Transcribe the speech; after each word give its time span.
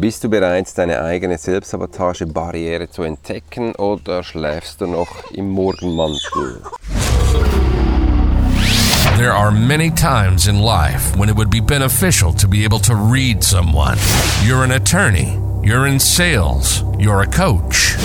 Bist 0.00 0.22
du 0.22 0.28
bereit, 0.28 0.78
deine 0.78 1.02
eigene 1.02 1.36
Selbstsabotage-Barriere 1.38 2.88
zu 2.88 3.02
entdecken 3.02 3.74
oder 3.74 4.22
schläfst 4.22 4.80
du 4.80 4.86
noch 4.86 5.08
im 5.32 5.50
Morgenmantel? 5.50 6.62
There 9.16 9.32
are 9.32 9.50
many 9.50 9.90
times 9.90 10.46
in 10.46 10.60
life 10.60 11.16
when 11.18 11.28
it 11.28 11.36
would 11.36 11.50
be 11.50 11.60
beneficial 11.60 12.32
to 12.34 12.46
be 12.46 12.64
able 12.64 12.78
to 12.78 12.94
read 12.94 13.42
someone. 13.42 13.98
You're 14.46 14.62
an 14.62 14.70
attorney, 14.70 15.36
you're 15.64 15.88
in 15.88 15.98
sales, 15.98 16.84
you're 16.96 17.22
a 17.22 17.26
coach, 17.26 17.96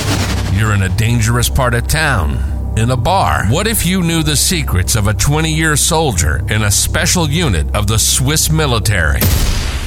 you're 0.57 0.73
in 0.73 0.82
a 0.82 0.89
dangerous 0.98 1.48
part 1.48 1.75
of 1.75 1.88
town, 1.88 2.39
in 2.75 2.89
a 2.89 2.98
bar. 2.98 3.46
What 3.50 3.68
if 3.68 3.86
you 3.86 4.02
knew 4.02 4.23
the 4.23 4.36
secrets 4.36 4.96
of 4.96 5.05
a 5.05 5.14
20 5.14 5.54
year 5.54 5.75
soldier 5.75 6.41
in 6.50 6.64
a 6.64 6.71
special 6.71 7.30
unit 7.30 7.68
of 7.75 7.86
the 7.86 8.00
Swiss 8.00 8.50
military? 8.50 9.21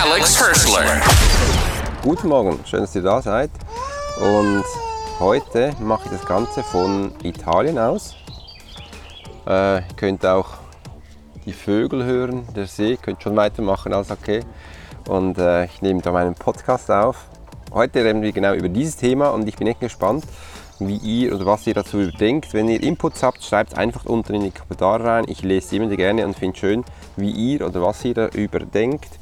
Alex 0.00 0.38
Hirschler. 0.38 1.00
Guten 2.02 2.28
Morgen, 2.28 2.60
schön, 2.64 2.82
dass 2.82 2.94
ihr 2.94 3.02
da 3.02 3.20
seid. 3.20 3.50
Und 4.20 4.62
heute 5.18 5.74
mache 5.80 6.02
ich 6.04 6.12
das 6.12 6.24
Ganze 6.24 6.62
von 6.62 7.12
Italien 7.24 7.78
aus. 7.80 8.14
Äh, 9.48 9.78
ihr 9.78 9.84
könnt 9.96 10.24
auch 10.24 10.50
die 11.44 11.52
Vögel 11.52 12.04
hören, 12.04 12.46
der 12.54 12.68
See, 12.68 12.96
könnt 12.96 13.24
schon 13.24 13.34
weitermachen, 13.34 13.92
alles 13.92 14.12
okay. 14.12 14.44
Und 15.08 15.36
äh, 15.38 15.64
ich 15.64 15.82
nehme 15.82 16.00
da 16.00 16.12
meinen 16.12 16.36
Podcast 16.36 16.88
auf. 16.92 17.24
Heute 17.72 18.04
reden 18.04 18.22
wir 18.22 18.30
genau 18.30 18.54
über 18.54 18.68
dieses 18.68 18.96
Thema 18.96 19.30
und 19.30 19.48
ich 19.48 19.56
bin 19.56 19.66
echt 19.66 19.80
gespannt, 19.80 20.24
wie 20.78 20.96
ihr 20.98 21.34
oder 21.34 21.44
was 21.44 21.66
ihr 21.66 21.74
dazu 21.74 22.08
denkt. 22.12 22.54
Wenn 22.54 22.68
ihr 22.68 22.80
Inputs 22.80 23.24
habt, 23.24 23.42
schreibt 23.42 23.76
einfach 23.76 24.04
unten 24.04 24.34
in 24.34 24.42
die 24.42 24.52
Kommentare 24.52 25.04
rein. 25.04 25.24
Ich 25.26 25.42
lese 25.42 25.74
immer 25.74 25.88
gerne 25.88 26.24
und 26.24 26.38
finde 26.38 26.56
schön, 26.56 26.84
wie 27.16 27.30
ihr 27.30 27.66
oder 27.66 27.82
was 27.82 28.04
ihr 28.04 28.14
darüber 28.14 28.60
denkt. 28.60 29.17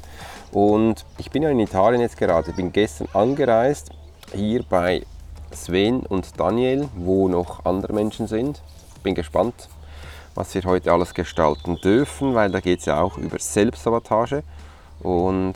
Und 0.51 1.05
ich 1.17 1.29
bin 1.29 1.43
ja 1.43 1.49
in 1.49 1.59
Italien 1.59 2.01
jetzt 2.01 2.17
gerade, 2.17 2.53
bin 2.53 2.71
gestern 2.71 3.07
angereist, 3.13 3.91
hier 4.33 4.63
bei 4.63 5.03
Sven 5.51 6.01
und 6.01 6.39
Daniel, 6.39 6.87
wo 6.95 7.27
noch 7.27 7.65
andere 7.65 7.93
Menschen 7.93 8.27
sind. 8.27 8.61
Bin 9.03 9.15
gespannt, 9.15 9.69
was 10.35 10.53
wir 10.53 10.63
heute 10.63 10.91
alles 10.91 11.13
gestalten 11.13 11.77
dürfen, 11.77 12.35
weil 12.35 12.51
da 12.51 12.59
geht 12.59 12.79
es 12.79 12.85
ja 12.85 13.01
auch 13.01 13.17
über 13.17 13.39
Selbstsabotage 13.39 14.43
und 15.01 15.55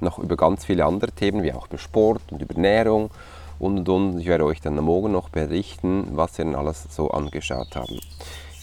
noch 0.00 0.18
über 0.18 0.36
ganz 0.36 0.64
viele 0.64 0.84
andere 0.84 1.12
Themen, 1.12 1.42
wie 1.42 1.52
auch 1.52 1.66
über 1.66 1.78
Sport 1.78 2.22
und 2.30 2.42
über 2.42 2.54
Ernährung 2.54 3.10
und 3.58 3.78
und 3.78 3.88
und. 3.88 4.20
Ich 4.20 4.26
werde 4.26 4.44
euch 4.44 4.60
dann 4.60 4.76
Morgen 4.76 5.12
noch 5.12 5.28
berichten, 5.30 6.08
was 6.12 6.38
wir 6.38 6.44
denn 6.44 6.54
alles 6.54 6.86
so 6.90 7.10
angeschaut 7.10 7.74
haben. 7.74 7.98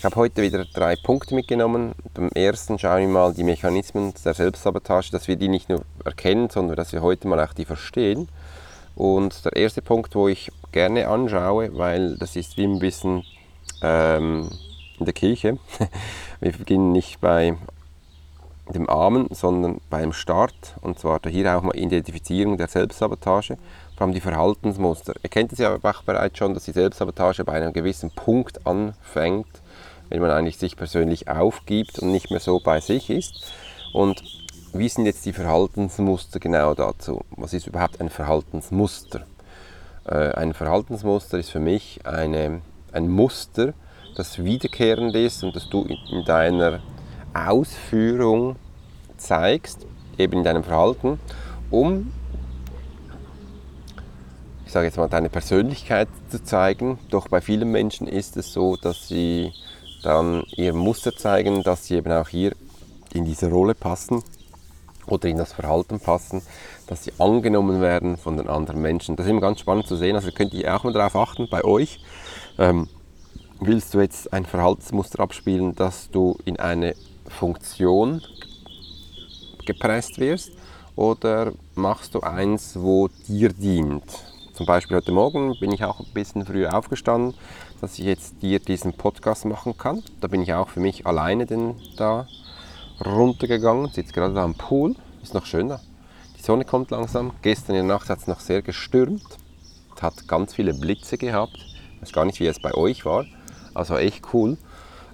Ich 0.02 0.06
habe 0.06 0.16
heute 0.16 0.42
wieder 0.42 0.66
drei 0.66 0.96
Punkte 0.96 1.36
mitgenommen. 1.36 1.94
Beim 2.16 2.30
ersten 2.30 2.80
schauen 2.80 3.02
wir 3.02 3.08
mal 3.08 3.36
die 3.36 3.44
Mechanismen 3.44 4.16
der 4.26 4.34
Selbstsabotage, 4.34 5.12
dass 5.12 5.28
wir 5.28 5.36
die 5.36 5.48
nicht 5.48 5.70
nur 5.70 5.84
erkennen, 6.04 6.50
sondern 6.50 6.76
dass 6.76 6.92
wir 6.92 7.04
heute 7.04 7.28
mal 7.28 7.40
auch 7.40 7.54
die 7.54 7.66
verstehen. 7.66 8.28
Und 8.96 9.46
der 9.46 9.56
erste 9.56 9.84
Punkt, 9.84 10.16
wo 10.16 10.28
ich 10.28 10.52
gerne 10.72 11.08
anschaue, 11.08 11.78
weil 11.78 12.18
das 12.18 12.36
ist 12.36 12.58
wie 12.58 12.64
ein 12.64 12.80
bisschen 12.80 13.24
ähm, 13.84 14.50
in 14.98 15.06
der 15.06 15.14
Kirche. 15.14 15.60
Wir 16.40 16.54
beginnen 16.54 16.92
nicht 16.92 17.22
bei 17.22 17.56
dem 18.74 18.90
Armen, 18.90 19.28
sondern 19.30 19.82
beim 19.92 20.14
Start. 20.14 20.78
Und 20.82 20.98
zwar 20.98 21.20
hier 21.28 21.56
auch 21.56 21.62
mal 21.62 21.78
Identifizierung 21.78 22.58
der 22.58 22.70
Selbstsabotage, 22.70 23.60
vor 23.96 24.08
allem 24.08 24.16
die 24.16 24.20
Verhaltensmuster. 24.20 25.14
Ihr 25.22 25.30
kennt 25.30 25.54
es 25.54 25.60
ja 25.60 25.76
auch 25.76 26.02
bereits 26.02 26.40
schon, 26.40 26.56
dass 26.56 26.66
die 26.66 26.72
Selbstsabotage 26.72 27.44
bei 27.44 27.54
einem 27.54 27.72
gewissen 27.72 28.10
Punkt 28.10 28.66
anfängt 28.66 29.61
wenn 30.12 30.22
man 30.22 30.30
eigentlich 30.32 30.58
sich 30.58 30.76
persönlich 30.76 31.30
aufgibt 31.30 32.00
und 32.00 32.12
nicht 32.12 32.30
mehr 32.32 32.42
so 32.42 32.60
bei 32.60 32.82
sich 32.82 33.10
ist. 33.10 33.52
Und 33.94 34.22
wie 34.74 34.90
sind 34.90 35.06
jetzt 35.06 35.26
die 35.26 35.34
Verhaltensmuster 35.34 36.40
genau 36.40 36.74
dazu? 36.74 37.22
Was 37.38 37.54
ist 37.54 37.66
überhaupt 37.66 38.02
ein 38.02 38.10
Verhaltensmuster? 38.10 39.26
Äh, 40.06 40.34
ein 40.34 40.54
Verhaltensmuster 40.54 41.40
ist 41.40 41.50
für 41.50 41.60
mich 41.62 42.02
eine, 42.06 42.62
ein 42.92 43.08
Muster, 43.08 43.74
das 44.16 44.44
wiederkehrend 44.44 45.16
ist 45.16 45.44
und 45.44 45.56
das 45.56 45.70
du 45.70 45.86
in 45.86 46.26
deiner 46.26 46.82
Ausführung 47.34 48.58
zeigst, 49.16 49.88
eben 50.18 50.40
in 50.40 50.44
deinem 50.44 50.66
Verhalten, 50.66 51.20
um, 51.70 52.12
ich 54.66 54.74
sage 54.74 54.88
jetzt 54.88 54.98
mal, 54.98 55.08
deine 55.08 55.30
Persönlichkeit 55.30 56.10
zu 56.30 56.44
zeigen. 56.44 57.00
Doch 57.10 57.30
bei 57.30 57.40
vielen 57.40 57.72
Menschen 57.72 58.08
ist 58.08 58.36
es 58.36 58.52
so, 58.52 58.76
dass 58.76 59.08
sie 59.08 59.54
dann 60.04 60.44
ihr 60.56 60.74
Muster 60.74 61.16
zeigen, 61.16 61.64
dass 61.64 61.86
sie 61.86 61.96
eben 61.96 62.12
auch 62.12 62.28
hier 62.28 62.54
in 63.14 63.26
diese 63.26 63.50
Rolle 63.50 63.76
passen 63.76 64.24
oder 65.08 65.30
in 65.30 65.38
das 65.38 65.54
Verhalten 65.54 66.00
passen, 66.00 66.42
dass 66.88 67.04
sie 67.04 67.14
angenommen 67.18 67.82
werden 67.82 68.18
von 68.18 68.38
den 68.38 68.48
anderen 68.48 68.82
Menschen. 68.82 69.16
Das 69.16 69.26
ist 69.26 69.32
immer 69.32 69.42
ganz 69.42 69.60
spannend 69.60 69.88
zu 69.88 69.96
sehen, 69.96 70.16
also 70.16 70.32
könnt 70.32 70.54
ihr 70.54 70.74
auch 70.76 70.84
mal 70.84 70.94
darauf 70.94 71.16
achten 71.16 71.48
bei 71.50 71.64
euch. 71.64 72.00
Ähm, 72.58 72.88
willst 73.60 73.94
du 73.94 74.00
jetzt 74.00 74.34
ein 74.34 74.46
Verhaltensmuster 74.46 75.20
abspielen, 75.20 75.76
dass 75.76 76.10
du 76.10 76.38
in 76.46 76.60
eine 76.60 76.96
Funktion 77.28 78.22
gepresst 79.66 80.20
wirst 80.20 80.52
oder 80.96 81.54
machst 81.76 82.16
du 82.16 82.22
eins, 82.22 82.80
wo 82.80 83.10
dir 83.28 83.50
dient? 83.50 84.04
Zum 84.54 84.66
Beispiel 84.66 84.98
heute 84.98 85.12
Morgen 85.12 85.56
bin 85.60 85.72
ich 85.72 85.84
auch 85.84 86.00
ein 86.00 86.14
bisschen 86.14 86.46
früher 86.46 86.74
aufgestanden, 86.78 87.34
dass 87.82 87.98
ich 87.98 88.06
jetzt 88.06 88.42
dir 88.44 88.60
diesen 88.60 88.94
Podcast 88.94 89.46
machen 89.46 89.76
kann. 89.76 90.04
Da 90.22 90.28
bin 90.28 90.44
ich 90.44 90.54
auch 90.54 90.70
für 90.70 90.80
mich 90.80 91.08
alleine 91.08 91.48
denn 91.48 91.76
da 91.98 92.28
runtergegangen, 93.04 93.90
sitze 93.90 94.14
gerade 94.14 94.36
da 94.36 94.44
am 94.44 94.54
Pool, 94.54 94.96
ist 95.24 95.34
noch 95.34 95.48
schön 95.48 95.70
da. 95.70 95.82
Die 96.38 96.44
Sonne 96.44 96.64
kommt 96.64 96.92
langsam. 96.92 97.32
Gestern 97.42 97.76
in 97.76 97.88
der 97.88 97.96
Nacht 97.96 98.10
hat 98.10 98.20
es 98.20 98.28
noch 98.28 98.40
sehr 98.40 98.62
gestürmt, 98.62 99.26
es 99.96 100.02
hat 100.02 100.28
ganz 100.28 100.54
viele 100.54 100.76
Blitze 100.76 101.18
gehabt. 101.18 101.58
Ich 101.96 102.02
weiß 102.04 102.14
gar 102.14 102.26
nicht, 102.26 102.40
wie 102.40 102.48
es 102.48 102.60
bei 102.60 102.74
euch 102.74 103.06
war. 103.06 103.26
Also 103.74 103.98
echt 103.98 104.34
cool, 104.34 104.58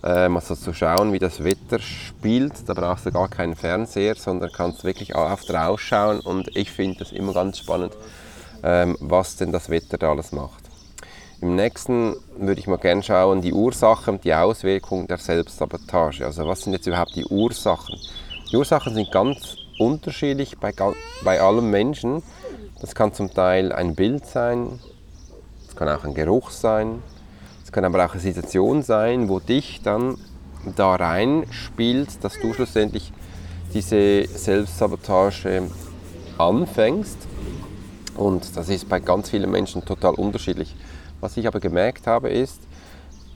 ähm, 0.04 0.36
also 0.36 0.56
zu 0.56 0.74
schauen, 0.74 1.14
wie 1.14 1.20
das 1.20 1.44
Wetter 1.44 1.80
spielt. 1.80 2.68
Da 2.68 2.74
brauchst 2.74 3.06
du 3.06 3.12
gar 3.12 3.30
keinen 3.30 3.56
Fernseher, 3.56 4.16
sondern 4.16 4.52
kannst 4.52 4.84
wirklich 4.84 5.16
auf 5.16 5.44
draus 5.44 5.80
schauen. 5.80 6.20
Und 6.20 6.56
ich 6.56 6.72
finde 6.72 7.00
das 7.00 7.12
immer 7.12 7.34
ganz 7.34 7.60
spannend, 7.60 7.94
ähm, 8.64 8.98
was 9.00 9.38
denn 9.38 9.52
das 9.52 9.70
Wetter 9.70 9.98
da 9.98 10.12
alles 10.12 10.32
macht. 10.32 10.67
Im 11.40 11.56
nächsten 11.56 12.16
würde 12.36 12.60
ich 12.60 12.66
mal 12.66 12.80
gerne 12.80 13.04
schauen, 13.04 13.44
die 13.44 13.54
Ursachen, 13.54 14.20
die 14.22 14.34
Auswirkungen 14.34 15.06
der 15.06 15.20
Selbstsabotage. 15.20 16.26
Also 16.26 16.48
was 16.48 16.62
sind 16.62 16.74
jetzt 16.74 16.88
überhaupt 16.88 17.16
die 17.16 17.26
Ursachen? 17.26 17.96
Die 18.52 18.58
Ursachen 18.58 18.96
sind 18.96 19.12
ganz 19.12 19.56
unterschiedlich 19.78 20.58
bei, 20.58 20.74
bei 21.24 21.40
allen 21.40 21.70
Menschen. 21.70 22.24
Das 22.82 22.96
kann 22.96 23.14
zum 23.14 23.32
Teil 23.32 23.72
ein 23.72 23.94
Bild 23.94 24.26
sein, 24.26 24.80
es 25.68 25.76
kann 25.76 25.88
auch 25.90 26.04
ein 26.04 26.16
Geruch 26.16 26.50
sein, 26.50 27.04
es 27.64 27.72
kann 27.72 27.86
aber 27.86 28.04
auch 28.04 28.14
eine 28.14 28.22
Situation 28.22 28.82
sein, 28.82 29.30
wo 29.30 29.40
dich 29.40 29.82
dann 29.84 30.18
da 30.76 30.96
rein 30.96 31.46
spielt, 31.52 32.24
dass 32.24 32.40
du 32.40 32.52
schlussendlich 32.54 33.14
diese 33.76 34.26
Selbstsabotage 34.28 35.70
anfängst. 36.40 37.18
Und 38.16 38.58
das 38.58 38.70
ist 38.70 38.90
bei 38.90 39.00
ganz 39.00 39.30
vielen 39.30 39.52
Menschen 39.52 39.86
total 39.86 40.16
unterschiedlich. 40.16 40.76
Was 41.22 41.38
ich 41.38 41.48
aber 41.48 41.60
gemerkt 41.60 42.08
habe 42.08 42.30
ist, 42.30 42.62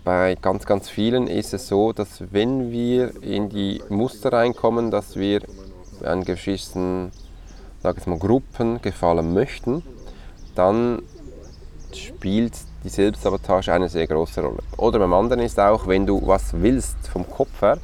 bei 0.04 0.36
ganz, 0.42 0.66
ganz 0.66 0.90
vielen 0.90 1.28
ist 1.28 1.54
es 1.54 1.68
so, 1.68 1.94
dass 1.94 2.24
wenn 2.32 2.72
wir 2.72 3.22
in 3.24 3.50
die 3.50 3.82
Muster 3.90 4.34
reinkommen, 4.34 4.90
dass 4.92 5.16
wir 5.16 5.42
an 6.04 6.24
gewissen 6.24 7.12
sag 7.84 7.98
ich 7.98 8.08
mal, 8.08 8.18
Gruppen 8.18 8.82
gefallen 8.82 9.34
möchten, 9.34 9.84
dann 10.56 11.02
spielt 11.94 12.54
die 12.84 12.90
Selbstsabotage 12.90 13.74
eine 13.74 13.90
sehr 13.90 14.08
große 14.08 14.42
Rolle. 14.42 14.60
Oder 14.78 15.00
beim 15.00 15.14
anderen 15.14 15.42
ist 15.42 15.60
auch, 15.60 15.88
wenn 15.88 16.06
du 16.06 16.26
was 16.26 16.54
willst 16.54 17.08
vom 17.12 17.30
Kopf 17.30 17.62
her, 17.62 17.78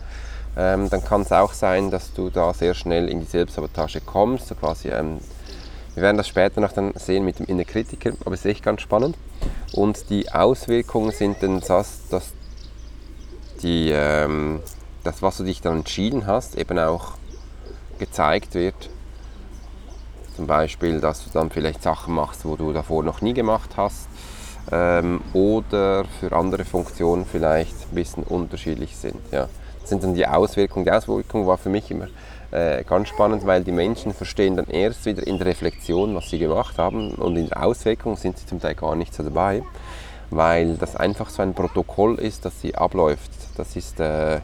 ähm, 0.55 0.89
dann 0.89 1.03
kann 1.03 1.21
es 1.21 1.31
auch 1.31 1.53
sein, 1.53 1.91
dass 1.91 2.13
du 2.13 2.29
da 2.29 2.53
sehr 2.53 2.73
schnell 2.73 3.09
in 3.09 3.19
die 3.19 3.25
Selbstsabotage 3.25 4.01
kommst. 4.01 4.47
So 4.47 4.55
quasi, 4.55 4.89
ähm, 4.89 5.19
wir 5.93 6.03
werden 6.03 6.17
das 6.17 6.27
später 6.27 6.61
noch 6.61 6.71
dann 6.71 6.93
sehen 6.95 7.25
mit 7.25 7.39
dem 7.39 7.45
Innerkritiker, 7.45 8.13
aber 8.21 8.33
es 8.33 8.41
ist 8.41 8.51
echt 8.51 8.63
ganz 8.63 8.81
spannend. 8.81 9.15
Und 9.73 10.09
die 10.09 10.31
Auswirkungen 10.31 11.11
sind 11.11 11.43
dann 11.43 11.59
das, 11.59 12.07
dass 12.09 12.33
die, 13.61 13.91
ähm, 13.91 14.61
das, 15.03 15.21
was 15.21 15.37
du 15.37 15.43
dich 15.43 15.61
dann 15.61 15.79
entschieden 15.79 16.25
hast, 16.25 16.55
eben 16.55 16.79
auch 16.79 17.13
gezeigt 17.99 18.53
wird. 18.53 18.89
Zum 20.35 20.47
Beispiel, 20.47 21.01
dass 21.01 21.23
du 21.23 21.31
dann 21.31 21.49
vielleicht 21.49 21.81
Sachen 21.81 22.13
machst, 22.13 22.45
wo 22.45 22.55
du 22.55 22.71
davor 22.71 23.03
noch 23.03 23.21
nie 23.21 23.33
gemacht 23.33 23.71
hast 23.75 24.07
ähm, 24.71 25.21
oder 25.33 26.05
für 26.19 26.31
andere 26.31 26.63
Funktionen 26.63 27.25
vielleicht 27.25 27.75
ein 27.91 27.95
bisschen 27.95 28.23
unterschiedlich 28.23 28.95
sind. 28.95 29.15
Ja. 29.31 29.49
Das 29.81 29.89
sind 29.89 30.03
dann 30.03 30.13
die 30.13 30.27
Auswirkungen. 30.27 30.85
Die 30.85 30.91
Auswirkung 30.91 31.47
war 31.47 31.57
für 31.57 31.69
mich 31.69 31.89
immer 31.89 32.07
äh, 32.51 32.83
ganz 32.83 33.09
spannend, 33.09 33.45
weil 33.45 33.63
die 33.63 33.71
Menschen 33.71 34.13
verstehen 34.13 34.55
dann 34.55 34.67
erst 34.67 35.05
wieder 35.05 35.25
in 35.25 35.37
der 35.37 35.47
Reflexion, 35.47 36.15
was 36.15 36.29
sie 36.29 36.39
gemacht 36.39 36.77
haben 36.77 37.11
und 37.11 37.35
in 37.35 37.49
der 37.49 37.63
Auswirkung 37.63 38.15
sind 38.15 38.37
sie 38.37 38.45
zum 38.45 38.61
Teil 38.61 38.75
gar 38.75 38.95
nicht 38.95 39.13
so 39.13 39.23
dabei, 39.23 39.63
weil 40.29 40.75
das 40.75 40.95
einfach 40.95 41.29
so 41.29 41.41
ein 41.41 41.53
Protokoll 41.53 42.15
ist, 42.15 42.45
das 42.45 42.61
sie 42.61 42.75
abläuft. 42.75 43.31
Das 43.57 43.75
ist, 43.75 43.99
äh, 43.99 44.39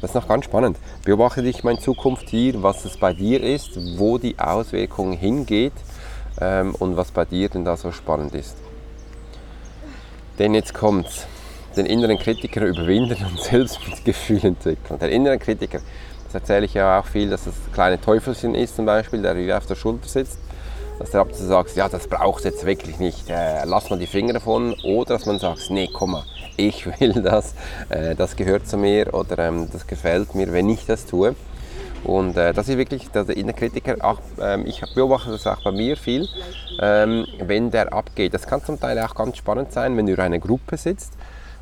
das 0.00 0.10
ist 0.10 0.14
noch 0.14 0.28
ganz 0.28 0.44
spannend. 0.44 0.78
Beobachte 1.04 1.42
dich 1.42 1.64
mal 1.64 1.78
Zukunft 1.78 2.28
hier, 2.28 2.62
was 2.62 2.84
es 2.84 2.96
bei 2.96 3.12
dir 3.12 3.42
ist, 3.42 3.98
wo 3.98 4.18
die 4.18 4.38
Auswirkung 4.38 5.12
hingeht 5.12 5.72
ähm, 6.40 6.74
und 6.76 6.96
was 6.96 7.10
bei 7.10 7.24
dir 7.24 7.48
denn 7.48 7.64
da 7.64 7.76
so 7.76 7.90
spannend 7.90 8.34
ist. 8.34 8.56
Denn 10.38 10.54
jetzt 10.54 10.74
kommt's. 10.74 11.26
Den 11.76 11.86
inneren 11.86 12.18
Kritiker 12.18 12.64
überwinden 12.66 13.16
und 13.24 13.40
Selbstmitgefühl 13.42 14.44
entwickeln. 14.44 14.98
Der 15.00 15.10
innere 15.10 15.38
Kritiker, 15.38 15.80
erzähle 16.34 16.66
ich 16.66 16.74
ja 16.74 17.00
auch 17.00 17.06
viel, 17.06 17.30
dass 17.30 17.44
das 17.44 17.54
kleine 17.72 18.00
Teufelchen 18.00 18.54
ist 18.54 18.76
zum 18.76 18.86
Beispiel, 18.86 19.22
der 19.22 19.36
wie 19.36 19.52
auf 19.52 19.66
der 19.66 19.74
Schulter 19.74 20.08
sitzt. 20.08 20.38
Dass 20.98 21.10
der 21.10 21.22
ab 21.22 21.28
und 21.28 21.34
zu 21.34 21.44
sagt, 21.44 21.74
ja, 21.74 21.88
das 21.88 22.06
brauchst 22.06 22.44
du 22.44 22.50
jetzt 22.50 22.64
wirklich 22.64 23.00
nicht, 23.00 23.28
äh, 23.28 23.64
lass 23.64 23.90
mal 23.90 23.98
die 23.98 24.06
Finger 24.06 24.34
davon. 24.34 24.74
Oder 24.84 25.14
dass 25.14 25.26
man 25.26 25.40
sagt, 25.40 25.70
nee, 25.70 25.88
komm 25.92 26.12
mal, 26.12 26.24
ich 26.56 26.86
will 27.00 27.14
das, 27.14 27.54
äh, 27.88 28.14
das 28.14 28.36
gehört 28.36 28.68
zu 28.68 28.76
mir 28.76 29.12
oder 29.12 29.38
ähm, 29.38 29.68
das 29.72 29.86
gefällt 29.86 30.34
mir, 30.34 30.52
wenn 30.52 30.68
ich 30.68 30.86
das 30.86 31.06
tue. 31.06 31.34
Und 32.04 32.36
äh, 32.36 32.52
das 32.52 32.68
ist 32.68 32.76
wirklich 32.76 33.08
der 33.08 33.28
innere 33.30 33.54
Kritiker. 33.54 33.96
Auch, 34.00 34.20
ähm, 34.40 34.66
ich 34.66 34.82
beobachte 34.94 35.30
das 35.30 35.46
auch 35.46 35.62
bei 35.64 35.72
mir 35.72 35.96
viel, 35.96 36.28
ähm, 36.80 37.26
wenn 37.40 37.70
der 37.70 37.92
abgeht. 37.92 38.34
Das 38.34 38.46
kann 38.46 38.62
zum 38.62 38.78
Teil 38.78 38.98
auch 38.98 39.14
ganz 39.14 39.38
spannend 39.38 39.72
sein, 39.72 39.96
wenn 39.96 40.06
du 40.06 40.12
in 40.12 40.20
einer 40.20 40.38
Gruppe 40.38 40.76
sitzt 40.76 41.14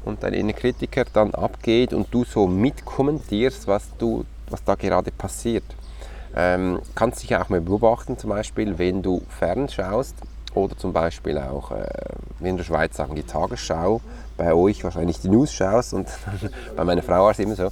und 0.04 0.22
dein 0.22 0.34
innerer 0.34 0.56
Kritiker 0.56 1.04
dann 1.12 1.32
abgeht 1.34 1.92
und 1.92 2.12
du 2.12 2.24
so 2.24 2.48
mitkommentierst, 2.48 3.68
was, 3.68 3.84
du, 3.98 4.24
was 4.52 4.62
da 4.64 4.74
gerade 4.74 5.10
passiert. 5.10 5.64
Ähm, 6.34 6.80
kannst 6.94 7.22
dich 7.22 7.36
auch 7.36 7.48
mal 7.48 7.60
beobachten, 7.60 8.16
zum 8.18 8.30
Beispiel, 8.30 8.78
wenn 8.78 9.02
du 9.02 9.22
fernschaust 9.28 10.16
oder 10.54 10.76
zum 10.76 10.92
Beispiel 10.92 11.38
auch, 11.38 11.70
äh, 11.72 11.86
wie 12.40 12.48
in 12.48 12.56
der 12.56 12.64
Schweiz 12.64 12.96
sagen, 12.96 13.14
die 13.14 13.22
Tagesschau, 13.22 14.00
bei 14.36 14.54
euch 14.54 14.82
wahrscheinlich 14.82 15.20
die 15.20 15.28
News 15.28 15.52
schaust 15.52 15.92
und 15.92 16.08
bei 16.76 16.84
meiner 16.84 17.02
Frau 17.02 17.24
war 17.24 17.32
es 17.32 17.38
immer 17.38 17.54
so, 17.54 17.68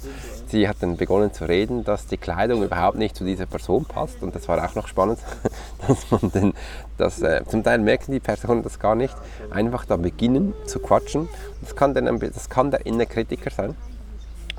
sie 0.47 0.67
hat 0.67 0.77
dann 0.81 0.95
begonnen 0.95 1.33
zu 1.33 1.45
reden, 1.45 1.83
dass 1.83 2.05
die 2.05 2.17
Kleidung 2.17 2.63
überhaupt 2.63 2.97
nicht 2.97 3.15
zu 3.15 3.23
dieser 3.23 3.47
Person 3.47 3.85
passt 3.85 4.21
und 4.21 4.35
das 4.35 4.47
war 4.47 4.63
auch 4.63 4.75
noch 4.75 4.87
spannend, 4.87 5.19
dass 5.87 6.11
man 6.11 6.31
denn, 6.31 6.53
dass, 6.97 7.21
äh, 7.21 7.43
zum 7.47 7.63
Teil 7.63 7.79
merken 7.79 8.11
die 8.11 8.19
Personen 8.19 8.61
das 8.61 8.79
gar 8.79 8.95
nicht, 8.95 9.15
einfach 9.49 9.85
da 9.85 9.97
beginnen 9.97 10.53
zu 10.65 10.79
quatschen. 10.79 11.29
Das 11.61 11.75
kann, 11.75 11.93
dann, 11.95 12.19
das 12.19 12.49
kann 12.49 12.69
der 12.69 12.85
innere 12.85 13.07
Kritiker 13.07 13.49
sein 13.49 13.75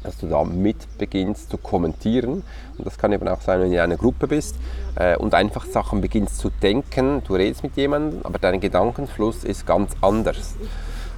dass 0.02 0.18
du 0.18 0.26
da 0.26 0.44
mit 0.44 0.76
beginnst 0.98 1.50
zu 1.50 1.58
kommentieren. 1.58 2.42
Und 2.78 2.86
das 2.86 2.98
kann 2.98 3.12
eben 3.12 3.26
auch 3.28 3.40
sein, 3.40 3.60
wenn 3.60 3.68
du 3.68 3.74
in 3.74 3.80
einer 3.80 3.96
Gruppe 3.96 4.26
bist 4.26 4.56
äh, 4.96 5.16
und 5.16 5.34
einfach 5.34 5.64
Sachen 5.66 6.00
beginnst 6.00 6.38
zu 6.38 6.50
denken. 6.50 7.22
Du 7.26 7.34
redest 7.34 7.62
mit 7.62 7.76
jemandem, 7.76 8.20
aber 8.24 8.38
dein 8.38 8.60
Gedankenfluss 8.60 9.44
ist 9.44 9.66
ganz 9.66 9.92
anders. 10.00 10.56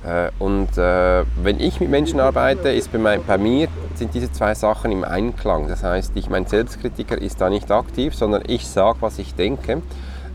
Äh, 0.04 0.30
und 0.38 0.76
äh, 0.76 1.24
wenn 1.42 1.60
ich 1.60 1.80
mit 1.80 1.88
Menschen 1.90 2.20
arbeite, 2.20 2.68
ist 2.68 2.92
bei, 2.92 2.98
mein, 2.98 3.24
bei, 3.24 3.38
mir 3.38 3.68
sind 3.94 4.14
diese 4.14 4.30
zwei 4.30 4.54
Sachen 4.54 4.92
im 4.92 5.04
Einklang. 5.04 5.68
Das 5.68 5.82
heißt, 5.82 6.12
ich, 6.14 6.28
mein 6.28 6.46
Selbstkritiker 6.46 7.20
ist 7.20 7.40
da 7.40 7.48
nicht 7.48 7.70
aktiv, 7.70 8.14
sondern 8.14 8.42
ich 8.46 8.68
sage, 8.68 8.98
was 9.00 9.18
ich 9.18 9.34
denke 9.34 9.82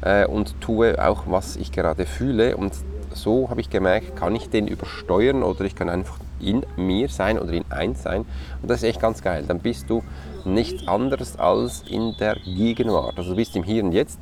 äh, 0.01 0.25
und 0.25 0.59
tue 0.61 0.95
auch, 1.03 1.23
was 1.27 1.55
ich 1.55 1.71
gerade 1.71 2.05
fühle. 2.05 2.57
Und 2.57 2.73
so 3.13 3.49
habe 3.49 3.61
ich 3.61 3.69
gemerkt, 3.69 4.15
kann 4.15 4.35
ich 4.35 4.49
den 4.49 4.67
übersteuern 4.67 5.43
oder 5.43 5.61
ich 5.65 5.75
kann 5.75 5.89
einfach 5.89 6.17
in 6.39 6.65
mir 6.77 7.09
sein 7.09 7.39
oder 7.39 7.53
in 7.53 7.69
eins 7.71 8.03
sein. 8.03 8.25
Und 8.61 8.69
das 8.69 8.77
ist 8.77 8.89
echt 8.89 9.01
ganz 9.01 9.21
geil. 9.21 9.45
Dann 9.47 9.59
bist 9.59 9.89
du 9.89 10.03
nichts 10.45 10.87
anderes 10.87 11.37
als 11.37 11.83
in 11.87 12.15
der 12.19 12.35
Gegenwart. 12.35 13.17
Also 13.17 13.31
du 13.31 13.35
bist 13.35 13.55
im 13.55 13.63
Hier 13.63 13.83
und 13.83 13.91
Jetzt. 13.91 14.19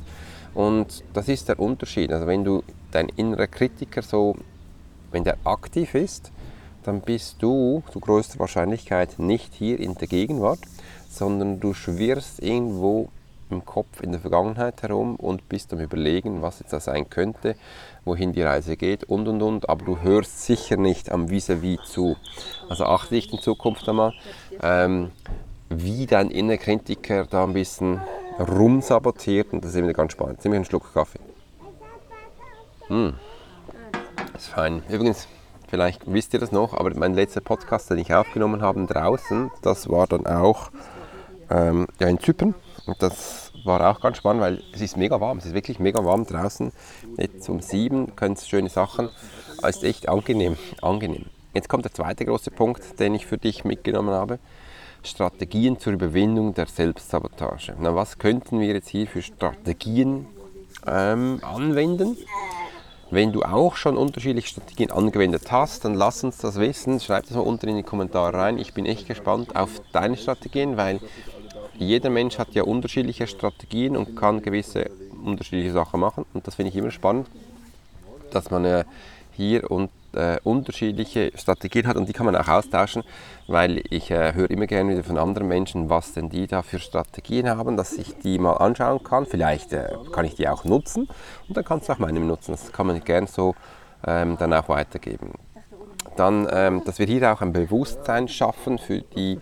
Und 0.54 1.04
das 1.12 1.28
ist 1.28 1.48
der 1.48 1.58
Unterschied. 1.58 2.12
Also 2.12 2.26
wenn 2.26 2.44
du 2.44 2.62
dein 2.90 3.08
innerer 3.10 3.46
Kritiker 3.46 4.02
so, 4.02 4.36
wenn 5.10 5.24
der 5.24 5.36
aktiv 5.44 5.94
ist, 5.94 6.32
dann 6.84 7.00
bist 7.00 7.36
du 7.40 7.82
zu 7.92 8.00
größter 8.00 8.38
Wahrscheinlichkeit 8.38 9.18
nicht 9.18 9.54
hier 9.54 9.78
in 9.78 9.94
der 9.94 10.08
Gegenwart, 10.08 10.60
sondern 11.10 11.60
du 11.60 11.74
schwirrst 11.74 12.42
irgendwo 12.42 13.08
im 13.50 13.64
Kopf 13.64 14.02
in 14.02 14.12
der 14.12 14.20
Vergangenheit 14.20 14.82
herum 14.82 15.16
und 15.16 15.48
bist 15.48 15.72
am 15.72 15.80
Überlegen, 15.80 16.42
was 16.42 16.60
jetzt 16.60 16.72
da 16.72 16.80
sein 16.80 17.08
könnte, 17.08 17.56
wohin 18.04 18.32
die 18.32 18.42
Reise 18.42 18.76
geht 18.76 19.04
und 19.04 19.28
und 19.28 19.42
und, 19.42 19.68
aber 19.68 19.84
du 19.84 20.00
hörst 20.00 20.44
sicher 20.44 20.76
nicht 20.76 21.10
am 21.10 21.28
Vis-à-vis 21.28 21.82
zu. 21.84 22.16
Also 22.68 22.84
achte 22.84 23.14
dich 23.14 23.32
in 23.32 23.38
Zukunft 23.38 23.88
einmal, 23.88 24.12
ähm, 24.62 25.10
wie 25.68 26.06
dein 26.06 26.30
innerer 26.30 26.58
Kritiker 26.58 27.26
da 27.26 27.44
ein 27.44 27.52
bisschen 27.52 28.00
rumsabotiert 28.38 29.52
und 29.52 29.64
das 29.64 29.72
ist 29.72 29.76
immer 29.76 29.92
ganz 29.92 30.12
spannend. 30.12 30.40
Ziemlich 30.40 30.60
ein 30.60 30.64
Schluck 30.64 30.92
Kaffee. 30.92 31.20
Mm. 32.88 33.10
Das 34.32 34.42
ist 34.42 34.48
fein. 34.48 34.82
Übrigens, 34.88 35.26
vielleicht 35.68 36.10
wisst 36.10 36.32
ihr 36.34 36.40
das 36.40 36.52
noch, 36.52 36.74
aber 36.74 36.94
mein 36.94 37.14
letzter 37.14 37.40
Podcast, 37.40 37.90
den 37.90 37.98
ich 37.98 38.14
aufgenommen 38.14 38.62
habe 38.62 38.84
draußen, 38.86 39.50
das 39.62 39.88
war 39.88 40.06
dann 40.06 40.26
auch 40.26 40.70
ähm, 41.50 41.86
ja, 41.98 42.08
in 42.08 42.20
Zypern 42.20 42.54
und 42.88 43.02
das 43.02 43.52
war 43.64 43.90
auch 43.90 44.00
ganz 44.00 44.16
spannend, 44.16 44.42
weil 44.42 44.62
es 44.72 44.80
ist 44.80 44.96
mega 44.96 45.20
warm. 45.20 45.38
Es 45.38 45.46
ist 45.46 45.54
wirklich 45.54 45.78
mega 45.78 46.04
warm 46.04 46.26
draußen. 46.26 46.72
Jetzt 47.16 47.48
um 47.48 47.60
sieben 47.60 48.16
können 48.16 48.34
es 48.34 48.48
schöne 48.48 48.68
Sachen. 48.68 49.10
Es 49.62 49.76
ist 49.76 49.84
echt 49.84 50.08
angenehm, 50.08 50.56
angenehm. 50.82 51.26
Jetzt 51.54 51.68
kommt 51.68 51.84
der 51.84 51.92
zweite 51.92 52.24
große 52.24 52.50
Punkt, 52.50 52.98
den 53.00 53.14
ich 53.14 53.26
für 53.26 53.38
dich 53.38 53.64
mitgenommen 53.64 54.10
habe. 54.10 54.38
Strategien 55.02 55.78
zur 55.78 55.92
Überwindung 55.92 56.54
der 56.54 56.66
Selbstsabotage. 56.66 57.74
Na, 57.78 57.94
was 57.94 58.18
könnten 58.18 58.60
wir 58.60 58.68
jetzt 58.68 58.88
hier 58.88 59.06
für 59.06 59.22
Strategien 59.22 60.26
ähm, 60.86 61.40
anwenden? 61.42 62.16
Wenn 63.10 63.32
du 63.32 63.42
auch 63.42 63.76
schon 63.76 63.96
unterschiedliche 63.96 64.48
Strategien 64.48 64.90
angewendet 64.90 65.50
hast, 65.50 65.84
dann 65.84 65.94
lass 65.94 66.22
uns 66.24 66.36
das 66.38 66.60
wissen. 66.60 67.00
Schreib 67.00 67.24
das 67.24 67.36
mal 67.36 67.40
unten 67.40 67.68
in 67.68 67.76
die 67.76 67.82
Kommentare 67.82 68.36
rein. 68.36 68.58
Ich 68.58 68.74
bin 68.74 68.84
echt 68.84 69.08
gespannt 69.08 69.56
auf 69.56 69.80
deine 69.92 70.18
Strategien, 70.18 70.76
weil 70.76 71.00
jeder 71.78 72.10
Mensch 72.10 72.38
hat 72.38 72.54
ja 72.54 72.64
unterschiedliche 72.64 73.26
Strategien 73.26 73.96
und 73.96 74.16
kann 74.16 74.42
gewisse 74.42 74.90
unterschiedliche 75.24 75.72
Sachen 75.72 76.00
machen. 76.00 76.24
Und 76.34 76.46
das 76.46 76.56
finde 76.56 76.70
ich 76.70 76.76
immer 76.76 76.90
spannend, 76.90 77.28
dass 78.30 78.50
man 78.50 78.64
äh, 78.64 78.84
hier 79.32 79.70
und, 79.70 79.90
äh, 80.12 80.38
unterschiedliche 80.42 81.32
Strategien 81.34 81.86
hat 81.86 81.96
und 81.96 82.08
die 82.08 82.12
kann 82.12 82.26
man 82.26 82.36
auch 82.36 82.48
austauschen, 82.48 83.02
weil 83.46 83.82
ich 83.90 84.10
äh, 84.10 84.34
höre 84.34 84.50
immer 84.50 84.66
gerne 84.66 84.92
wieder 84.92 85.04
von 85.04 85.18
anderen 85.18 85.48
Menschen, 85.48 85.88
was 85.88 86.12
denn 86.12 86.28
die 86.28 86.46
da 86.46 86.62
für 86.62 86.78
Strategien 86.78 87.48
haben, 87.48 87.76
dass 87.76 87.92
ich 87.92 88.16
die 88.18 88.38
mal 88.38 88.54
anschauen 88.54 89.02
kann. 89.02 89.26
Vielleicht 89.26 89.72
äh, 89.72 89.90
kann 90.12 90.24
ich 90.24 90.34
die 90.34 90.48
auch 90.48 90.64
nutzen 90.64 91.08
und 91.46 91.56
dann 91.56 91.64
kannst 91.64 91.88
du 91.88 91.92
auch 91.92 91.98
meine 91.98 92.20
nutzen. 92.20 92.52
Das 92.52 92.72
kann 92.72 92.86
man 92.86 93.02
gerne 93.04 93.26
so 93.26 93.54
ähm, 94.06 94.36
dann 94.38 94.52
auch 94.52 94.68
weitergeben 94.68 95.32
dann, 96.18 96.48
ähm, 96.50 96.82
dass 96.84 96.98
wir 96.98 97.06
hier 97.06 97.32
auch 97.32 97.40
ein 97.40 97.52
Bewusstsein 97.52 98.28
schaffen 98.28 98.78
für 98.78 99.00
die 99.00 99.38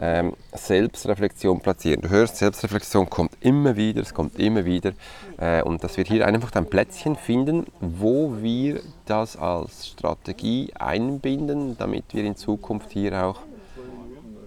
ähm, 0.00 0.34
Selbstreflexion 0.52 1.60
platzieren. 1.60 2.02
Du 2.02 2.10
hörst, 2.10 2.36
Selbstreflexion 2.36 3.10
kommt 3.10 3.32
immer 3.40 3.76
wieder, 3.76 4.00
es 4.02 4.14
kommt 4.14 4.38
immer 4.38 4.64
wieder 4.64 4.92
äh, 5.38 5.62
und 5.62 5.82
dass 5.82 5.96
wir 5.96 6.04
hier 6.04 6.26
einfach 6.26 6.52
ein 6.54 6.66
Plätzchen 6.66 7.16
finden, 7.16 7.66
wo 7.80 8.36
wir 8.40 8.80
das 9.06 9.36
als 9.36 9.88
Strategie 9.88 10.72
einbinden, 10.78 11.76
damit 11.78 12.04
wir 12.12 12.24
in 12.24 12.36
Zukunft 12.36 12.90
hier 12.92 13.24
auch 13.24 13.40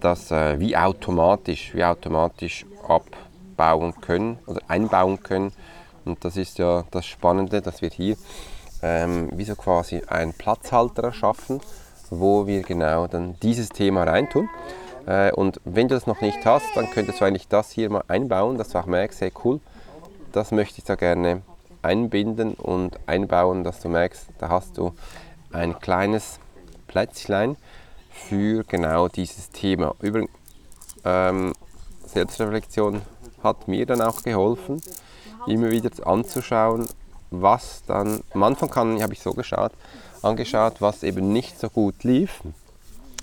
das 0.00 0.30
äh, 0.30 0.58
wie 0.60 0.76
automatisch, 0.76 1.74
wie 1.74 1.84
automatisch 1.84 2.64
abbauen 2.88 3.94
können 4.00 4.38
oder 4.46 4.60
einbauen 4.68 5.22
können. 5.22 5.52
Und 6.04 6.24
das 6.24 6.36
ist 6.36 6.58
ja 6.58 6.84
das 6.90 7.06
Spannende, 7.06 7.60
dass 7.60 7.82
wir 7.82 7.90
hier 7.90 8.16
ähm, 8.86 9.30
wie 9.32 9.44
so 9.44 9.56
quasi 9.56 10.02
einen 10.06 10.32
Platzhalter 10.32 11.02
erschaffen, 11.02 11.60
wo 12.10 12.46
wir 12.46 12.62
genau 12.62 13.08
dann 13.08 13.34
dieses 13.42 13.70
Thema 13.70 14.04
reintun. 14.04 14.48
Äh, 15.06 15.32
und 15.32 15.60
wenn 15.64 15.88
du 15.88 15.96
das 15.96 16.06
noch 16.06 16.20
nicht 16.20 16.44
hast, 16.46 16.66
dann 16.76 16.88
könntest 16.90 17.20
du 17.20 17.24
eigentlich 17.24 17.48
das 17.48 17.72
hier 17.72 17.90
mal 17.90 18.04
einbauen, 18.06 18.58
dass 18.58 18.68
du 18.68 18.78
auch 18.78 18.86
merkst, 18.86 19.20
hey 19.20 19.32
cool, 19.44 19.60
das 20.30 20.52
möchte 20.52 20.78
ich 20.78 20.84
da 20.84 20.94
gerne 20.94 21.42
einbinden 21.82 22.54
und 22.54 22.98
einbauen, 23.06 23.64
dass 23.64 23.80
du 23.80 23.88
merkst, 23.88 24.26
da 24.38 24.50
hast 24.50 24.78
du 24.78 24.92
ein 25.52 25.78
kleines 25.80 26.38
Plätzchen 26.86 27.56
für 28.10 28.62
genau 28.64 29.08
dieses 29.08 29.50
Thema. 29.50 29.94
Übrigens, 30.00 30.30
ähm, 31.04 31.52
Selbstreflexion 32.06 33.02
hat 33.42 33.66
mir 33.66 33.84
dann 33.84 34.00
auch 34.00 34.22
geholfen, 34.22 34.80
immer 35.46 35.70
wieder 35.70 35.90
anzuschauen, 36.06 36.86
was 37.30 37.82
dann, 37.86 38.20
am 38.32 38.42
Anfang 38.42 39.02
habe 39.02 39.12
ich 39.12 39.20
so 39.20 39.32
geschaut, 39.32 39.72
angeschaut, 40.22 40.80
was 40.80 41.02
eben 41.02 41.32
nicht 41.32 41.58
so 41.58 41.68
gut 41.68 42.04
lief. 42.04 42.40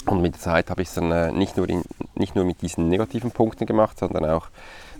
Und 0.05 0.21
mit 0.21 0.35
der 0.35 0.41
Zeit 0.41 0.69
habe 0.69 0.81
ich 0.81 0.89
es 0.89 0.95
dann 0.95 1.11
äh, 1.11 1.31
nicht, 1.31 1.55
nur 1.55 1.69
in, 1.69 1.83
nicht 2.15 2.35
nur 2.35 2.45
mit 2.45 2.61
diesen 2.61 2.89
negativen 2.89 3.31
Punkten 3.31 3.65
gemacht, 3.65 3.99
sondern 3.99 4.25
auch, 4.25 4.47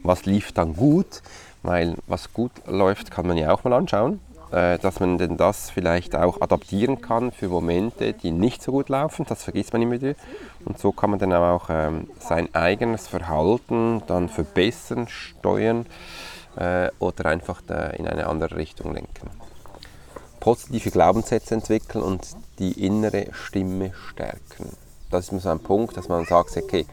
was 0.01 0.25
lief 0.25 0.51
dann 0.51 0.75
gut, 0.75 1.21
weil 1.61 1.95
was 2.07 2.33
gut 2.33 2.51
läuft, 2.67 3.11
kann 3.11 3.27
man 3.27 3.37
ja 3.37 3.53
auch 3.53 3.63
mal 3.63 3.73
anschauen, 3.73 4.21
äh, 4.51 4.77
dass 4.79 4.99
man 4.99 5.17
denn 5.17 5.35
das 5.35 5.69
vielleicht 5.69 6.15
auch 6.15 6.39
adaptieren 6.39 7.01
kann 7.01 7.31
für 7.31 7.49
Momente, 7.49 8.13
die 8.13 8.31
nicht 8.31 8.61
so 8.61 8.71
gut 8.71 8.87
laufen, 8.89 9.25
das 9.27 9.43
vergisst 9.43 9.73
man 9.73 9.81
immer 9.81 9.99
wieder. 9.99 10.15
Und 10.63 10.79
so 10.79 10.91
kann 10.93 11.09
man 11.09 11.19
dann 11.19 11.33
auch 11.33 11.69
ähm, 11.69 12.07
sein 12.19 12.53
eigenes 12.53 13.07
Verhalten 13.07 14.03
dann 14.07 14.29
verbessern, 14.29 15.07
steuern 15.09 15.85
äh, 16.55 16.89
oder 16.99 17.25
einfach 17.27 17.61
in 17.97 18.07
eine 18.07 18.27
andere 18.27 18.55
Richtung 18.55 18.93
lenken. 18.93 19.29
Positive 20.39 20.91
Glaubenssätze 20.91 21.55
entwickeln 21.55 22.03
und 22.03 22.35
die 22.59 22.85
innere 22.85 23.27
Stimme 23.31 23.93
stärken. 24.09 24.75
Das 25.09 25.29
ist 25.29 25.43
so 25.43 25.49
ein 25.49 25.59
Punkt, 25.59 25.95
dass 25.95 26.09
man 26.09 26.25
sagt, 26.25 26.57
okay, 26.57 26.85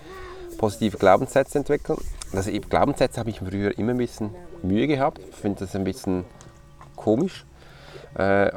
positive 0.58 0.98
Glaubenssätze 0.98 1.58
entwickeln. 1.58 1.98
Also 2.32 2.50
Glaubenssätze 2.52 3.18
habe 3.18 3.30
ich 3.30 3.38
früher 3.40 3.76
immer 3.78 3.92
ein 3.92 3.98
bisschen 3.98 4.30
Mühe 4.62 4.86
gehabt. 4.86 5.20
Ich 5.30 5.36
finde 5.36 5.60
das 5.60 5.74
ein 5.74 5.84
bisschen 5.84 6.24
komisch. 6.96 7.44
Äh, 8.14 8.52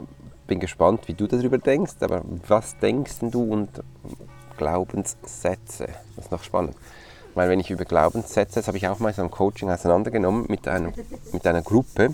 bin 0.48 0.60
gespannt, 0.60 1.08
wie 1.08 1.14
du 1.14 1.28
darüber 1.28 1.58
denkst. 1.58 1.94
Aber 2.02 2.22
was 2.48 2.78
denkst 2.78 3.20
du 3.22 3.44
und 3.44 3.70
Glaubenssätze? 4.58 5.88
Das 6.16 6.26
ist 6.26 6.32
noch 6.32 6.44
spannend. 6.44 6.76
Weil 7.36 7.50
wenn 7.50 7.60
ich 7.60 7.72
über 7.72 7.86
Glaubenssätze, 7.86 8.56
das 8.56 8.68
habe 8.68 8.78
ich 8.78 8.88
auch 8.88 9.00
mal 9.00 9.14
so 9.14 9.22
im 9.22 9.32
Coaching 9.32 9.70
auseinandergenommen 9.70 10.46
mit, 10.50 10.68
einem, 10.68 10.94
mit 11.32 11.46
einer 11.48 11.62
Gruppe. 11.62 12.14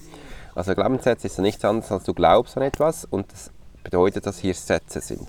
Also 0.56 0.74
Glaubenssätze 0.76 1.28
ist 1.28 1.38
ja 1.38 1.44
nichts 1.44 1.64
anderes, 1.66 1.92
als 1.92 2.04
du 2.04 2.14
glaubst 2.14 2.58
an 2.58 2.64
etwas 2.64 3.06
und 3.06 3.32
das 3.32 3.52
bedeutet, 3.84 4.26
dass 4.26 4.40
hier 4.40 4.54
Sätze 4.54 5.02
sind. 5.02 5.28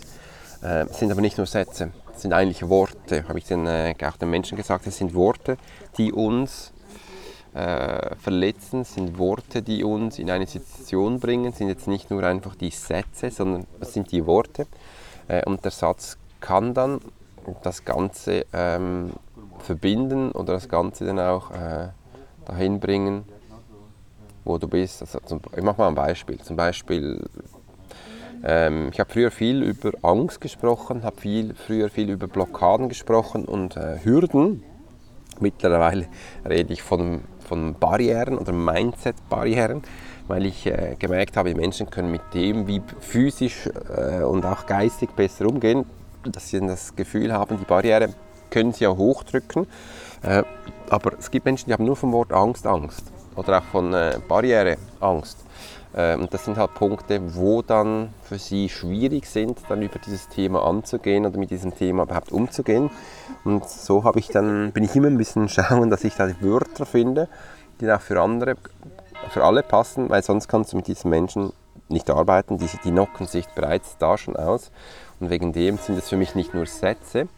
Äh, 0.62 0.85
es 0.85 0.99
sind 0.99 1.11
aber 1.11 1.20
nicht 1.20 1.38
nur 1.38 1.47
Sätze, 1.47 1.90
es 2.14 2.23
sind 2.23 2.32
eigentlich 2.32 2.68
Worte, 2.68 3.26
habe 3.28 3.38
ich 3.38 3.44
den, 3.47 3.66
äh, 3.66 3.94
auch 4.06 4.16
den 4.16 4.30
Menschen 4.30 4.56
gesagt, 4.56 4.87
es 4.87 4.99
sind 4.99 5.14
Worte, 5.14 5.56
die 5.97 6.12
uns 6.12 6.73
äh, 7.54 8.14
verletzen, 8.16 8.85
sind 8.85 9.18
Worte, 9.18 9.62
die 9.62 9.82
uns 9.85 10.18
in 10.18 10.30
eine 10.30 10.47
Situation 10.47 11.18
bringen, 11.18 11.52
sind 11.52 11.68
jetzt 11.68 11.88
nicht 11.88 12.11
nur 12.11 12.23
einfach 12.23 12.54
die 12.54 12.70
Sätze, 12.70 13.30
sondern 13.30 13.66
es 13.80 13.92
sind 13.92 14.12
die 14.12 14.26
Worte. 14.26 14.66
Äh, 15.28 15.44
und 15.47 15.64
der 15.64 15.73
Satz 15.73 16.16
kann 16.40 16.75
dann 16.75 17.00
das 17.62 17.85
Ganze 17.85 18.47
ähm, 18.52 19.12
verbinden 19.62 20.32
oder 20.32 20.54
das 20.54 20.68
Ganze 20.68 21.06
dann 21.06 21.18
auch 21.18 21.50
äh, 21.50 21.88
dahin 22.44 22.80
bringen, 22.80 23.24
wo 24.44 24.58
du 24.58 24.68
bist. 24.68 25.00
Also 25.02 25.20
zum, 25.20 25.40
ich 25.56 25.62
mache 25.62 25.78
mal 25.78 25.88
ein 25.88 25.94
Beispiel. 25.94 26.38
Zum 26.38 26.56
Beispiel, 26.56 27.24
ähm, 28.44 28.90
ich 28.92 29.00
habe 29.00 29.10
früher 29.10 29.30
viel 29.30 29.62
über 29.62 29.92
Angst 30.02 30.40
gesprochen, 30.40 31.02
habe 31.02 31.20
viel, 31.20 31.54
früher 31.54 31.88
viel 31.90 32.10
über 32.10 32.26
Blockaden 32.26 32.88
gesprochen 32.88 33.44
und 33.44 33.76
äh, 33.76 33.98
Hürden. 34.02 34.62
Mittlerweile 35.40 36.06
rede 36.48 36.72
ich 36.72 36.82
von, 36.82 37.22
von 37.46 37.74
Barrieren 37.74 38.36
oder 38.36 38.52
Mindset-Barrieren, 38.52 39.82
weil 40.28 40.46
ich 40.46 40.66
äh, 40.66 40.96
gemerkt 40.98 41.36
habe, 41.36 41.54
Menschen 41.54 41.88
können 41.90 42.10
mit 42.10 42.22
dem, 42.34 42.66
wie 42.66 42.82
physisch 43.00 43.68
äh, 43.96 44.22
und 44.22 44.44
auch 44.44 44.66
geistig 44.66 45.10
besser 45.16 45.46
umgehen, 45.46 45.86
dass 46.24 46.50
sie 46.50 46.60
das 46.60 46.94
Gefühl 46.94 47.32
haben, 47.32 47.58
die 47.58 47.64
Barriere 47.64 48.10
können 48.50 48.73
sie 48.73 48.85
ja 48.85 48.90
hochdrücken. 48.90 49.66
Äh, 50.23 50.42
aber 50.88 51.12
es 51.19 51.30
gibt 51.30 51.47
Menschen, 51.47 51.69
die 51.69 51.73
haben 51.73 51.85
nur 51.85 51.97
vom 51.97 52.12
Wort 52.12 52.33
Angst 52.33 52.66
Angst 52.66 53.04
oder 53.37 53.59
auch 53.59 53.64
von 53.64 53.95
äh, 53.95 54.19
Barriereangst. 54.28 55.38
Äh, 55.92 56.16
und 56.16 56.33
das 56.33 56.45
sind 56.45 56.57
halt 56.57 56.75
Punkte, 56.75 57.35
wo 57.35 57.62
dann 57.62 58.12
für 58.23 58.38
sie 58.38 58.69
schwierig 58.69 59.26
sind, 59.26 59.59
dann 59.69 59.83
über 59.83 59.99
dieses 59.99 60.28
Thema 60.28 60.64
anzugehen 60.64 61.26
oder 61.26 61.38
mit 61.38 61.50
diesem 61.50 61.75
Thema 61.75 62.04
überhaupt 62.04 62.33
umzugehen. 62.33 62.90
Und 63.45 63.69
so 63.69 64.04
habe 64.04 64.19
ich 64.19 64.28
dann, 64.28 64.73
bin 64.73 64.85
ich 64.85 64.95
immer 64.95 65.09
ein 65.09 65.19
bisschen 65.19 65.49
schauen, 65.49 65.90
dass 65.90 66.04
ich 66.04 66.14
da 66.14 66.28
Wörter 66.40 66.87
finde, 66.87 67.28
die 67.80 67.90
auch 67.90 68.00
für 68.00 68.21
andere, 68.21 68.57
für 69.30 69.45
alle 69.45 69.62
passen, 69.62 70.11
weil 70.11 70.23
sonst 70.23 70.49
kannst 70.49 70.73
du 70.73 70.76
mit 70.76 70.87
diesen 70.87 71.11
Menschen 71.11 71.52
nicht 71.88 72.09
arbeiten. 72.11 72.59
Die, 72.59 72.69
die 72.85 72.90
knocken 72.90 73.26
sich 73.26 73.47
bereits 73.49 73.97
da 73.99 74.16
schon 74.16 74.37
aus. 74.37 74.71
Und 75.19 75.30
wegen 75.30 75.52
dem 75.52 75.76
sind 75.76 75.99
es 75.99 76.09
für 76.09 76.16
mich 76.16 76.35
nicht 76.35 76.54
nur 76.54 76.66
Sätze, 76.66 77.28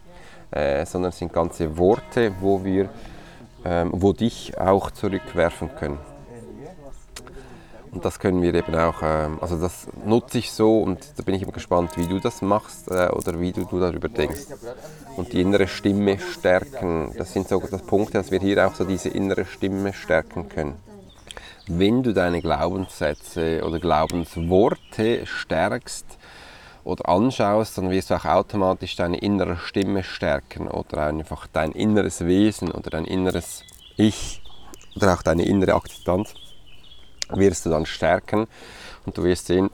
äh, 0.53 0.85
sondern 0.85 1.09
es 1.09 1.17
sind 1.17 1.33
ganze 1.33 1.77
Worte, 1.77 2.33
wo 2.39 2.63
wir, 2.63 2.89
ähm, 3.65 3.89
wo 3.93 4.13
dich 4.13 4.57
auch 4.59 4.91
zurückwerfen 4.91 5.69
können. 5.75 5.99
Und 7.93 8.03
das 8.05 8.19
können 8.19 8.41
wir 8.41 8.53
eben 8.55 8.73
auch, 8.75 9.03
ähm, 9.03 9.37
also 9.39 9.59
das 9.59 9.87
nutze 10.03 10.39
ich 10.39 10.51
so 10.51 10.81
und 10.81 10.99
da 11.15 11.23
bin 11.23 11.35
ich 11.35 11.43
immer 11.43 11.51
gespannt, 11.51 11.91
wie 11.95 12.07
du 12.07 12.19
das 12.19 12.41
machst 12.41 12.89
äh, 12.89 13.09
oder 13.11 13.39
wie 13.39 13.51
du, 13.51 13.65
du 13.65 13.79
darüber 13.79 14.09
denkst. 14.09 14.47
Und 15.15 15.31
die 15.31 15.41
innere 15.41 15.67
Stimme 15.67 16.17
stärken, 16.17 17.13
das 17.15 17.33
sind 17.33 17.47
so 17.47 17.59
die 17.59 17.77
Punkte, 17.77 18.13
dass 18.13 18.31
wir 18.31 18.39
hier 18.39 18.65
auch 18.67 18.73
so 18.73 18.83
diese 18.83 19.09
innere 19.09 19.45
Stimme 19.45 19.93
stärken 19.93 20.49
können. 20.49 20.75
Wenn 21.67 22.01
du 22.01 22.13
deine 22.13 22.41
Glaubenssätze 22.41 23.63
oder 23.63 23.79
Glaubensworte 23.79 25.25
stärkst, 25.27 26.17
oder 26.83 27.07
anschaust, 27.07 27.77
dann 27.77 27.89
wirst 27.89 28.09
du 28.09 28.15
auch 28.15 28.25
automatisch 28.25 28.95
deine 28.95 29.17
innere 29.17 29.57
Stimme 29.57 30.03
stärken 30.03 30.67
oder 30.67 31.07
einfach 31.07 31.47
dein 31.47 31.71
inneres 31.71 32.25
Wesen 32.25 32.71
oder 32.71 32.89
dein 32.89 33.05
inneres 33.05 33.63
Ich 33.95 34.41
oder 34.95 35.13
auch 35.13 35.23
deine 35.23 35.45
innere 35.45 35.75
Akzeptanz 35.75 36.33
wirst 37.29 37.65
du 37.65 37.69
dann 37.69 37.85
stärken 37.85 38.47
und 39.05 39.17
du 39.17 39.23
wirst 39.23 39.47
sehen, 39.47 39.69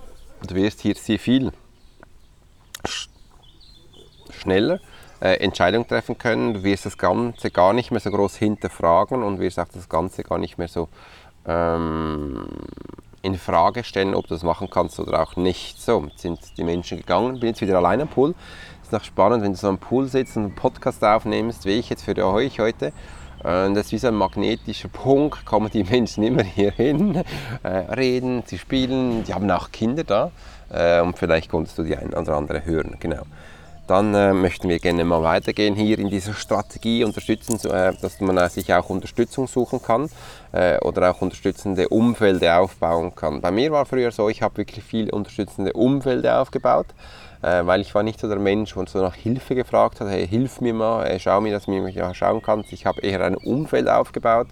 du 0.47 0.55
wirst 0.55 0.81
hier 0.81 0.95
sehr 0.95 1.19
viel 1.19 1.51
schneller 4.29 4.79
äh, 5.21 5.35
Entscheidungen 5.39 5.87
treffen 5.87 6.17
können. 6.17 6.53
Du 6.53 6.63
wirst 6.63 6.85
das 6.85 6.97
Ganze 6.97 7.51
gar 7.51 7.73
nicht 7.73 7.91
mehr 7.91 7.99
so 7.99 8.09
groß 8.09 8.35
hinterfragen 8.37 9.23
und 9.23 9.39
wirst 9.39 9.59
auch 9.59 9.67
das 9.73 9.89
Ganze 9.89 10.23
gar 10.23 10.37
nicht 10.37 10.57
mehr 10.57 10.67
so 10.67 10.87
ähm, 11.45 12.47
in 13.21 13.37
Frage 13.37 13.83
stellen, 13.83 14.15
ob 14.15 14.27
du 14.27 14.33
das 14.33 14.43
machen 14.43 14.69
kannst 14.69 14.99
oder 14.99 15.21
auch 15.21 15.35
nicht. 15.35 15.81
So, 15.81 16.07
sind 16.15 16.39
die 16.57 16.63
Menschen 16.63 16.97
gegangen, 16.97 17.39
bin 17.39 17.49
jetzt 17.49 17.61
wieder 17.61 17.77
allein 17.77 18.01
am 18.01 18.07
Pool. 18.07 18.33
Es 18.81 18.87
ist 18.87 18.93
noch 18.93 19.03
spannend, 19.03 19.43
wenn 19.43 19.53
du 19.53 19.57
so 19.57 19.67
am 19.67 19.77
Pool 19.77 20.07
sitzt 20.07 20.37
und 20.37 20.43
einen 20.43 20.55
Podcast 20.55 21.03
aufnimmst, 21.03 21.65
wie 21.65 21.79
ich 21.79 21.89
jetzt 21.89 22.03
für 22.03 22.15
euch 22.25 22.59
heute. 22.59 22.93
Das 23.41 23.77
ist 23.77 23.91
wie 23.93 23.97
so 23.97 24.09
ein 24.09 24.15
magnetischer 24.15 24.89
Punkt, 24.89 25.45
kommen 25.45 25.69
die 25.71 25.85
Menschen 25.85 26.23
immer 26.23 26.43
hier 26.43 26.71
hin, 26.71 27.23
äh, 27.63 27.69
reden, 27.69 28.43
sie 28.45 28.57
spielen, 28.57 29.23
die 29.23 29.33
haben 29.33 29.49
auch 29.49 29.71
Kinder 29.71 30.03
da. 30.03 30.31
Äh, 30.69 30.99
und 30.99 31.17
vielleicht 31.17 31.49
konntest 31.49 31.77
du 31.77 31.83
die 31.83 31.95
ein 31.95 32.13
oder 32.13 32.35
andere 32.35 32.65
hören, 32.65 32.97
genau. 32.99 33.23
Dann 33.87 34.13
äh, 34.13 34.33
möchten 34.33 34.69
wir 34.69 34.77
gerne 34.77 35.03
mal 35.03 35.23
weitergehen 35.23 35.73
hier 35.73 35.97
in 35.97 36.09
dieser 36.09 36.35
Strategie, 36.35 37.03
unterstützen, 37.03 37.59
äh, 37.71 37.93
dass 37.99 38.21
man 38.21 38.37
äh, 38.37 38.47
sich 38.49 38.71
auch 38.71 38.89
Unterstützung 38.89 39.47
suchen 39.47 39.81
kann 39.81 40.09
äh, 40.51 40.79
oder 40.79 41.11
auch 41.11 41.21
unterstützende 41.21 41.89
Umfelder 41.89 42.59
aufbauen 42.59 43.15
kann. 43.15 43.41
Bei 43.41 43.51
mir 43.51 43.71
war 43.71 43.85
früher 43.85 44.11
so, 44.11 44.29
ich 44.29 44.41
habe 44.41 44.57
wirklich 44.57 44.83
viele 44.83 45.11
unterstützende 45.11 45.73
Umfelder 45.73 46.41
aufgebaut, 46.41 46.87
äh, 47.41 47.65
weil 47.65 47.81
ich 47.81 47.93
war 47.95 48.03
nicht 48.03 48.19
so 48.19 48.27
der 48.27 48.39
Mensch, 48.39 48.73
der 48.73 48.87
so 48.87 49.01
nach 49.01 49.15
Hilfe 49.15 49.55
gefragt 49.55 50.01
hat, 50.01 50.09
hey, 50.09 50.27
hilf 50.27 50.61
mir 50.61 50.73
mal, 50.73 51.05
äh, 51.05 51.19
schau 51.19 51.41
mir, 51.41 51.51
dass 51.51 51.65
du 51.65 51.71
mir 51.71 51.89
ja 51.89 52.13
schauen 52.13 52.41
kannst. 52.41 52.73
Ich 52.73 52.85
habe 52.85 53.01
eher 53.01 53.23
ein 53.23 53.35
Umfeld 53.35 53.87
aufgebaut 53.89 54.47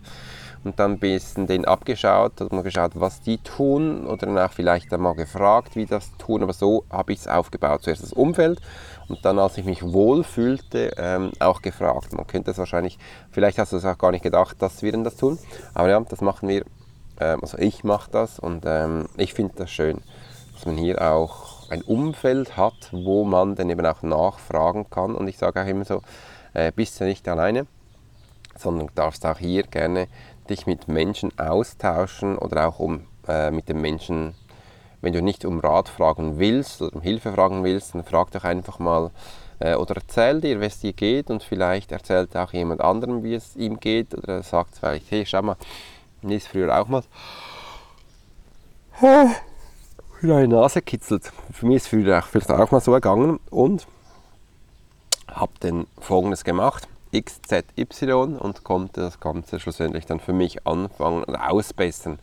und 0.63 0.79
dann 0.79 0.93
ein 0.93 0.99
bisschen 0.99 1.47
den 1.47 1.65
abgeschaut 1.65 2.41
und 2.41 2.51
mal 2.51 2.63
geschaut, 2.63 2.91
was 2.95 3.21
die 3.21 3.37
tun 3.37 4.05
oder 4.05 4.27
dann 4.27 4.37
auch 4.37 4.51
vielleicht 4.51 4.93
einmal 4.93 5.15
gefragt, 5.15 5.75
wie 5.75 5.85
das 5.85 6.11
tun, 6.17 6.43
aber 6.43 6.53
so 6.53 6.83
habe 6.89 7.13
ich 7.13 7.19
es 7.19 7.27
aufgebaut. 7.27 7.83
Zuerst 7.83 8.03
das 8.03 8.13
Umfeld 8.13 8.59
und 9.09 9.23
dann, 9.23 9.39
als 9.39 9.57
ich 9.57 9.65
mich 9.65 9.83
wohlfühlte, 9.83 10.93
ähm, 10.97 11.31
auch 11.39 11.61
gefragt. 11.61 12.13
Man 12.13 12.27
könnte 12.27 12.51
es 12.51 12.57
wahrscheinlich, 12.57 12.97
vielleicht 13.31 13.57
hast 13.57 13.73
du 13.73 13.77
es 13.77 13.85
auch 13.85 13.97
gar 13.97 14.11
nicht 14.11 14.23
gedacht, 14.23 14.61
dass 14.61 14.81
wir 14.81 14.91
denn 14.91 15.03
das 15.03 15.15
tun, 15.15 15.37
aber 15.73 15.89
ja, 15.89 15.99
das 15.99 16.21
machen 16.21 16.49
wir, 16.49 16.63
ähm, 17.19 17.39
also 17.41 17.57
ich 17.57 17.83
mache 17.83 18.11
das 18.11 18.39
und 18.39 18.63
ähm, 18.65 19.07
ich 19.17 19.33
finde 19.33 19.53
das 19.57 19.71
schön, 19.71 20.01
dass 20.53 20.65
man 20.65 20.77
hier 20.77 21.01
auch 21.01 21.57
ein 21.69 21.81
Umfeld 21.81 22.57
hat, 22.57 22.89
wo 22.91 23.23
man 23.23 23.55
dann 23.55 23.69
eben 23.69 23.85
auch 23.85 24.01
nachfragen 24.01 24.89
kann. 24.89 25.15
Und 25.15 25.27
ich 25.27 25.37
sage 25.37 25.61
auch 25.61 25.67
immer 25.67 25.85
so, 25.85 26.01
äh, 26.53 26.71
bist 26.71 26.99
du 26.99 27.05
nicht 27.05 27.27
alleine, 27.27 27.67
sondern 28.55 28.89
darfst 28.95 29.25
auch 29.25 29.37
hier 29.37 29.63
gerne 29.63 30.07
dich 30.49 30.65
mit 30.65 30.87
Menschen 30.87 31.37
austauschen 31.37 32.37
oder 32.37 32.67
auch 32.67 32.79
um 32.79 33.05
äh, 33.27 33.51
mit 33.51 33.69
den 33.69 33.81
Menschen 33.81 34.33
wenn 35.01 35.13
du 35.13 35.21
nicht 35.21 35.45
um 35.45 35.59
Rat 35.59 35.89
fragen 35.89 36.39
willst 36.39 36.81
oder 36.81 36.95
um 36.95 37.01
Hilfe 37.01 37.31
fragen 37.33 37.63
willst, 37.63 37.93
dann 37.93 38.03
frag 38.03 38.31
doch 38.31 38.43
einfach 38.43 38.79
mal 38.79 39.11
äh, 39.59 39.75
oder 39.75 39.95
erzähl 39.95 40.41
dir, 40.41 40.59
wie 40.59 40.65
es 40.65 40.79
dir 40.79 40.93
geht 40.93 41.29
und 41.29 41.43
vielleicht 41.43 41.91
erzählt 41.91 42.35
auch 42.35 42.53
jemand 42.53 42.81
anderem, 42.81 43.23
wie 43.23 43.35
es 43.35 43.55
ihm 43.55 43.79
geht 43.79 44.13
oder 44.13 44.35
er 44.35 44.43
sagt 44.43 44.77
vielleicht, 44.77 45.09
hey, 45.11 45.25
schau 45.25 45.41
mal, 45.41 45.57
mir 46.21 46.37
ist 46.37 46.47
früher 46.47 46.79
auch 46.79 46.87
mal 46.87 47.03
eine 50.23 50.47
Nase 50.47 50.81
kitzelt. 50.81 51.31
Für 51.51 51.65
mich 51.65 51.77
ist 51.77 51.87
früher 51.87 52.19
auch, 52.19 52.25
vielleicht 52.25 52.51
auch 52.51 52.71
mal 52.71 52.81
so 52.81 52.93
ergangen 52.93 53.39
und 53.49 53.87
habe 55.29 55.51
dann 55.59 55.85
folgendes 55.99 56.43
gemacht. 56.43 56.87
X, 57.11 57.41
Z, 57.43 57.65
Y 57.77 58.37
und 58.37 58.63
konnte 58.63 59.01
das 59.01 59.19
Ganze 59.19 59.59
schlussendlich 59.59 60.05
dann 60.05 60.19
für 60.19 60.33
mich 60.33 60.65
anfangen 60.67 61.23
und 61.23 61.35
ausbessern. 61.35 62.19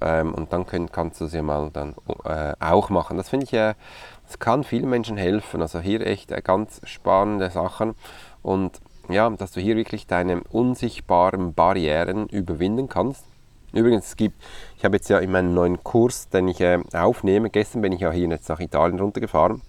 Ähm, 0.00 0.34
und 0.34 0.52
dann 0.52 0.66
können, 0.66 0.90
kannst 0.90 1.20
du 1.20 1.26
sie 1.26 1.42
mal 1.42 1.70
dann 1.72 1.94
äh, 2.24 2.54
auch 2.60 2.90
machen. 2.90 3.16
Das 3.16 3.28
finde 3.28 3.44
ich, 3.44 3.52
äh, 3.52 3.74
das 4.26 4.38
kann 4.38 4.64
vielen 4.64 4.88
Menschen 4.88 5.16
helfen. 5.16 5.62
Also 5.62 5.80
hier 5.80 6.06
echt 6.06 6.32
äh, 6.32 6.40
ganz 6.42 6.80
spannende 6.84 7.50
Sachen. 7.50 7.94
Und 8.42 8.80
ja, 9.08 9.28
dass 9.30 9.52
du 9.52 9.60
hier 9.60 9.76
wirklich 9.76 10.06
deine 10.06 10.42
unsichtbaren 10.44 11.54
Barrieren 11.54 12.28
überwinden 12.28 12.88
kannst. 12.88 13.24
Übrigens, 13.72 14.06
es 14.06 14.16
gibt, 14.16 14.40
ich 14.76 14.84
habe 14.84 14.96
jetzt 14.96 15.08
ja 15.08 15.18
in 15.18 15.32
meinem 15.32 15.52
neuen 15.52 15.82
Kurs, 15.82 16.28
den 16.28 16.48
ich 16.48 16.60
äh, 16.60 16.78
aufnehme, 16.92 17.50
gestern 17.50 17.82
bin 17.82 17.92
ich 17.92 18.00
ja 18.00 18.12
hier 18.12 18.28
jetzt 18.28 18.48
nach 18.48 18.60
Italien 18.60 19.00
runtergefahren 19.00 19.62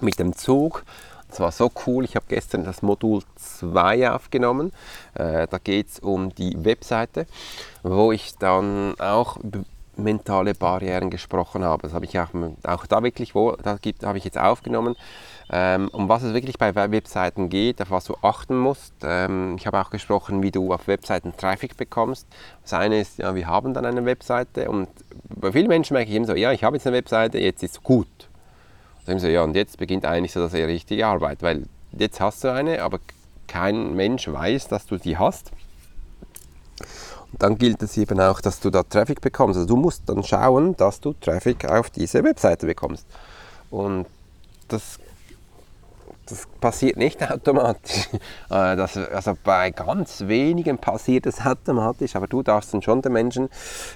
mit 0.00 0.18
dem 0.18 0.34
Zug. 0.34 0.84
Das 1.36 1.40
war 1.40 1.52
so 1.52 1.70
cool. 1.86 2.06
Ich 2.06 2.16
habe 2.16 2.24
gestern 2.28 2.64
das 2.64 2.80
Modul 2.80 3.22
2 3.34 4.10
aufgenommen. 4.10 4.72
Äh, 5.12 5.46
da 5.46 5.58
geht 5.58 5.88
es 5.88 5.98
um 5.98 6.34
die 6.34 6.64
Webseite, 6.64 7.26
wo 7.82 8.10
ich 8.10 8.38
dann 8.38 8.98
auch 8.98 9.36
über 9.36 9.58
mentale 9.96 10.54
Barrieren 10.54 11.10
gesprochen 11.10 11.62
habe. 11.62 11.82
Das 11.82 11.92
habe 11.92 12.06
ich 12.06 12.18
auch, 12.18 12.28
auch 12.64 12.86
da 12.86 13.02
wirklich, 13.02 13.34
wo, 13.34 13.52
da 13.52 13.76
gibt, 13.76 14.02
habe 14.04 14.16
ich 14.16 14.24
jetzt 14.24 14.38
aufgenommen, 14.38 14.96
ähm, 15.50 15.90
um 15.92 16.08
was 16.08 16.22
es 16.22 16.32
wirklich 16.32 16.56
bei 16.56 16.74
Webseiten 16.74 17.50
geht, 17.50 17.82
auf 17.82 17.90
was 17.90 18.06
du 18.06 18.16
achten 18.22 18.56
musst. 18.56 18.94
Ähm, 19.02 19.56
ich 19.58 19.66
habe 19.66 19.78
auch 19.78 19.90
gesprochen, 19.90 20.42
wie 20.42 20.50
du 20.50 20.72
auf 20.72 20.88
Webseiten 20.88 21.36
Traffic 21.36 21.76
bekommst. 21.76 22.26
Das 22.62 22.72
eine 22.72 22.98
ist, 22.98 23.18
ja, 23.18 23.34
wir 23.34 23.46
haben 23.46 23.74
dann 23.74 23.84
eine 23.84 24.06
Webseite 24.06 24.70
und 24.70 24.88
bei 25.28 25.52
vielen 25.52 25.68
Menschen 25.68 25.92
merke 25.92 26.08
ich 26.08 26.16
immer 26.16 26.26
so, 26.26 26.34
ja, 26.34 26.52
ich 26.52 26.64
habe 26.64 26.76
jetzt 26.76 26.86
eine 26.86 26.96
Webseite, 26.96 27.38
jetzt 27.38 27.62
ist 27.62 27.74
es 27.74 27.82
gut. 27.82 28.08
Und 29.06 29.20
so, 29.20 29.26
ja, 29.28 29.42
und 29.42 29.54
jetzt 29.54 29.78
beginnt 29.78 30.04
eigentlich 30.04 30.32
so 30.32 30.48
die 30.48 30.62
richtige 30.62 31.06
Arbeit, 31.06 31.42
weil 31.42 31.64
jetzt 31.92 32.20
hast 32.20 32.44
du 32.44 32.52
eine, 32.52 32.82
aber 32.82 32.98
kein 33.46 33.94
Mensch 33.94 34.26
weiß, 34.28 34.68
dass 34.68 34.86
du 34.86 34.96
die 34.96 35.16
hast 35.16 35.52
dann 37.38 37.58
gilt 37.58 37.82
es 37.82 37.96
eben 37.96 38.20
auch, 38.20 38.40
dass 38.40 38.60
du 38.60 38.70
da 38.70 38.82
Traffic 38.82 39.20
bekommst. 39.20 39.56
Also 39.56 39.68
du 39.68 39.76
musst 39.76 40.02
dann 40.06 40.22
schauen, 40.22 40.76
dass 40.76 41.00
du 41.00 41.12
Traffic 41.12 41.64
auf 41.64 41.90
diese 41.90 42.22
Webseite 42.24 42.66
bekommst. 42.66 43.06
Und 43.70 44.06
das, 44.68 44.98
das 46.26 46.46
passiert 46.60 46.96
nicht 46.96 47.22
automatisch. 47.30 48.08
Äh, 48.50 48.76
das, 48.76 48.96
also 48.96 49.34
bei 49.42 49.70
ganz 49.70 50.26
wenigen 50.26 50.78
passiert 50.78 51.26
es 51.26 51.40
automatisch, 51.46 52.16
aber 52.16 52.26
du 52.26 52.42
darfst 52.42 52.74
dann 52.74 52.82
schon 52.82 53.02
den 53.02 53.12
Menschen 53.12 53.48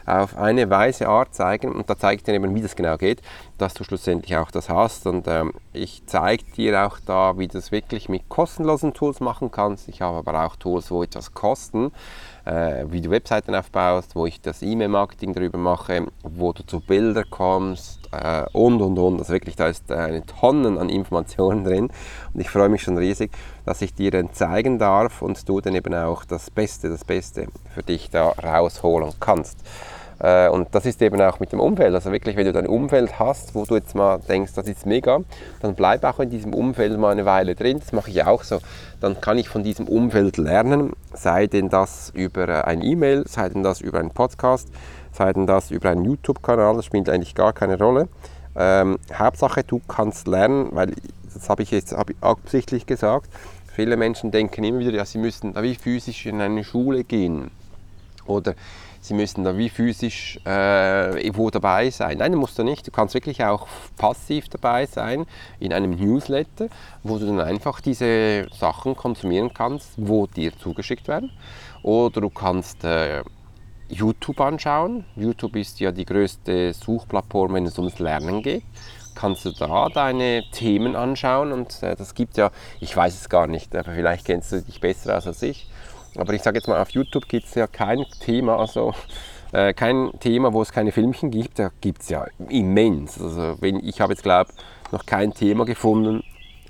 auf 0.06 0.36
eine 0.36 0.70
weise 0.70 1.08
Art 1.08 1.34
zeigen 1.34 1.72
und 1.72 1.90
da 1.90 1.96
zeige 1.96 2.16
ich 2.16 2.22
dir 2.22 2.34
eben, 2.34 2.54
wie 2.54 2.62
das 2.62 2.76
genau 2.76 2.96
geht, 2.96 3.20
dass 3.58 3.74
du 3.74 3.84
schlussendlich 3.84 4.36
auch 4.36 4.50
das 4.50 4.68
hast. 4.68 5.06
Und 5.06 5.26
ähm, 5.28 5.52
ich 5.72 6.02
zeige 6.06 6.44
dir 6.56 6.86
auch 6.86 6.98
da, 7.04 7.38
wie 7.38 7.48
du 7.48 7.58
es 7.58 7.72
wirklich 7.72 8.08
mit 8.08 8.28
kostenlosen 8.28 8.94
Tools 8.94 9.20
machen 9.20 9.50
kannst. 9.50 9.88
Ich 9.88 10.02
habe 10.02 10.18
aber 10.18 10.46
auch 10.46 10.56
Tools, 10.56 10.90
wo 10.90 11.02
etwas 11.02 11.34
kosten 11.34 11.92
äh, 12.44 12.84
wie 12.88 13.00
du 13.00 13.10
Webseiten 13.10 13.54
aufbaust, 13.54 14.14
wo 14.14 14.26
ich 14.26 14.40
das 14.40 14.62
E-Mail-Marketing 14.62 15.34
darüber 15.34 15.58
mache, 15.58 16.06
wo 16.22 16.52
du 16.52 16.64
zu 16.64 16.80
Bildern 16.80 17.24
kommst 17.30 18.00
äh, 18.12 18.44
und 18.52 18.80
und 18.80 18.98
und. 18.98 19.18
Also 19.18 19.32
wirklich, 19.32 19.56
da 19.56 19.68
ist 19.68 19.90
eine 19.90 20.24
Tonnen 20.24 20.78
an 20.78 20.88
Informationen 20.88 21.64
drin 21.64 21.90
und 22.32 22.40
ich 22.40 22.50
freue 22.50 22.68
mich 22.68 22.82
schon 22.82 22.98
riesig, 22.98 23.30
dass 23.64 23.82
ich 23.82 23.94
dir 23.94 24.10
dann 24.10 24.32
zeigen 24.32 24.78
darf 24.78 25.22
und 25.22 25.48
du 25.48 25.60
dann 25.60 25.74
eben 25.74 25.94
auch 25.94 26.24
das 26.24 26.50
Beste, 26.50 26.88
das 26.88 27.04
Beste 27.04 27.48
für 27.74 27.82
dich 27.82 28.10
da 28.10 28.30
rausholen 28.30 29.12
kannst. 29.20 29.58
Äh, 30.20 30.48
und 30.48 30.68
das 30.74 30.86
ist 30.86 31.00
eben 31.02 31.20
auch 31.20 31.40
mit 31.40 31.52
dem 31.52 31.60
Umfeld. 31.60 31.94
Also 31.94 32.12
wirklich, 32.12 32.36
wenn 32.36 32.44
du 32.44 32.52
dein 32.52 32.66
Umfeld 32.66 33.18
hast, 33.18 33.54
wo 33.54 33.64
du 33.64 33.74
jetzt 33.74 33.94
mal 33.94 34.18
denkst, 34.18 34.52
das 34.54 34.68
ist 34.68 34.86
mega, 34.86 35.20
dann 35.60 35.74
bleib 35.74 36.04
auch 36.04 36.20
in 36.20 36.30
diesem 36.30 36.54
Umfeld 36.54 36.96
mal 36.98 37.10
eine 37.10 37.24
Weile 37.24 37.54
drin. 37.54 37.80
Das 37.80 37.92
mache 37.92 38.10
ich 38.10 38.22
auch 38.24 38.44
so. 38.44 38.58
Dann 39.00 39.20
kann 39.20 39.38
ich 39.38 39.48
von 39.48 39.64
diesem 39.64 39.88
Umfeld 39.88 40.36
lernen, 40.36 40.92
sei 41.14 41.46
denn 41.46 41.70
das 41.70 42.10
über 42.14 42.48
äh, 42.48 42.62
ein 42.62 42.82
E-Mail, 42.82 43.24
sei 43.26 43.48
denn 43.48 43.62
das 43.62 43.80
über 43.80 43.98
einen 43.98 44.10
Podcast, 44.10 44.68
sei 45.12 45.32
denn 45.32 45.46
das 45.46 45.70
über 45.70 45.90
einen 45.90 46.04
YouTube-Kanal, 46.04 46.76
das 46.76 46.84
spielt 46.84 47.08
eigentlich 47.08 47.34
gar 47.34 47.52
keine 47.54 47.78
Rolle. 47.78 48.08
Ähm, 48.56 48.98
Hauptsache, 49.14 49.64
du 49.64 49.80
kannst 49.88 50.26
lernen, 50.26 50.68
weil 50.72 50.92
das 51.32 51.48
habe 51.48 51.62
ich 51.62 51.70
jetzt 51.70 51.92
hab 51.92 52.10
ich 52.10 52.16
absichtlich 52.20 52.84
gesagt. 52.84 53.30
Viele 53.72 53.96
Menschen 53.96 54.30
denken 54.30 54.64
immer 54.64 54.80
wieder, 54.80 54.90
ja, 54.90 55.04
sie 55.04 55.18
müssen 55.18 55.54
da 55.54 55.62
wie 55.62 55.76
physisch 55.76 56.26
in 56.26 56.40
eine 56.40 56.64
Schule 56.64 57.04
gehen. 57.04 57.50
Oder 58.26 58.54
sie 59.00 59.14
müssen 59.14 59.44
da 59.44 59.56
wie 59.56 59.68
physisch 59.68 60.38
äh, 60.44 61.30
wo 61.34 61.50
dabei 61.50 61.90
sein. 61.90 62.18
Nein, 62.18 62.34
musst 62.34 62.58
du 62.58 62.62
nicht. 62.62 62.86
Du 62.86 62.90
kannst 62.90 63.14
wirklich 63.14 63.42
auch 63.44 63.66
passiv 63.96 64.48
dabei 64.48 64.86
sein 64.86 65.26
in 65.58 65.72
einem 65.72 65.92
Newsletter, 65.92 66.68
wo 67.02 67.18
du 67.18 67.26
dann 67.26 67.40
einfach 67.40 67.80
diese 67.80 68.46
Sachen 68.52 68.96
konsumieren 68.96 69.52
kannst, 69.54 69.92
wo 69.96 70.26
dir 70.26 70.56
zugeschickt 70.56 71.08
werden. 71.08 71.30
Oder 71.82 72.20
du 72.20 72.30
kannst 72.30 72.84
äh, 72.84 73.22
YouTube 73.88 74.40
anschauen. 74.40 75.04
YouTube 75.16 75.56
ist 75.56 75.80
ja 75.80 75.92
die 75.92 76.04
größte 76.04 76.72
Suchplattform, 76.74 77.54
wenn 77.54 77.66
es 77.66 77.78
ums 77.78 77.98
Lernen 77.98 78.42
geht 78.42 78.64
kannst 79.14 79.44
du 79.44 79.50
da 79.50 79.88
deine 79.88 80.44
Themen 80.50 80.96
anschauen 80.96 81.52
und 81.52 81.82
äh, 81.82 81.94
das 81.94 82.14
gibt 82.14 82.38
ja, 82.38 82.50
ich 82.80 82.96
weiß 82.96 83.20
es 83.20 83.28
gar 83.28 83.46
nicht, 83.46 83.74
aber 83.76 83.92
vielleicht 83.92 84.24
kennst 84.24 84.52
du 84.52 84.62
dich 84.62 84.80
besser 84.80 85.18
aus 85.18 85.26
als 85.26 85.42
ich, 85.42 85.68
aber 86.16 86.34
ich 86.34 86.42
sage 86.42 86.58
jetzt 86.58 86.68
mal, 86.68 86.80
auf 86.80 86.90
YouTube 86.90 87.28
gibt 87.28 87.46
es 87.46 87.54
ja 87.54 87.66
kein 87.66 88.04
Thema, 88.20 88.58
also 88.58 88.94
äh, 89.52 89.72
kein 89.74 90.10
Thema, 90.20 90.52
wo 90.52 90.62
es 90.62 90.72
keine 90.72 90.92
Filmchen 90.92 91.30
gibt. 91.30 91.58
Da 91.58 91.70
gibt 91.80 92.02
es 92.02 92.08
ja 92.08 92.26
immens. 92.48 93.20
Also 93.20 93.56
wenn, 93.60 93.84
ich 93.84 94.00
habe 94.00 94.12
jetzt, 94.12 94.22
glaube 94.22 94.52
noch 94.92 95.06
kein 95.06 95.32
Thema 95.32 95.64
gefunden, 95.64 96.22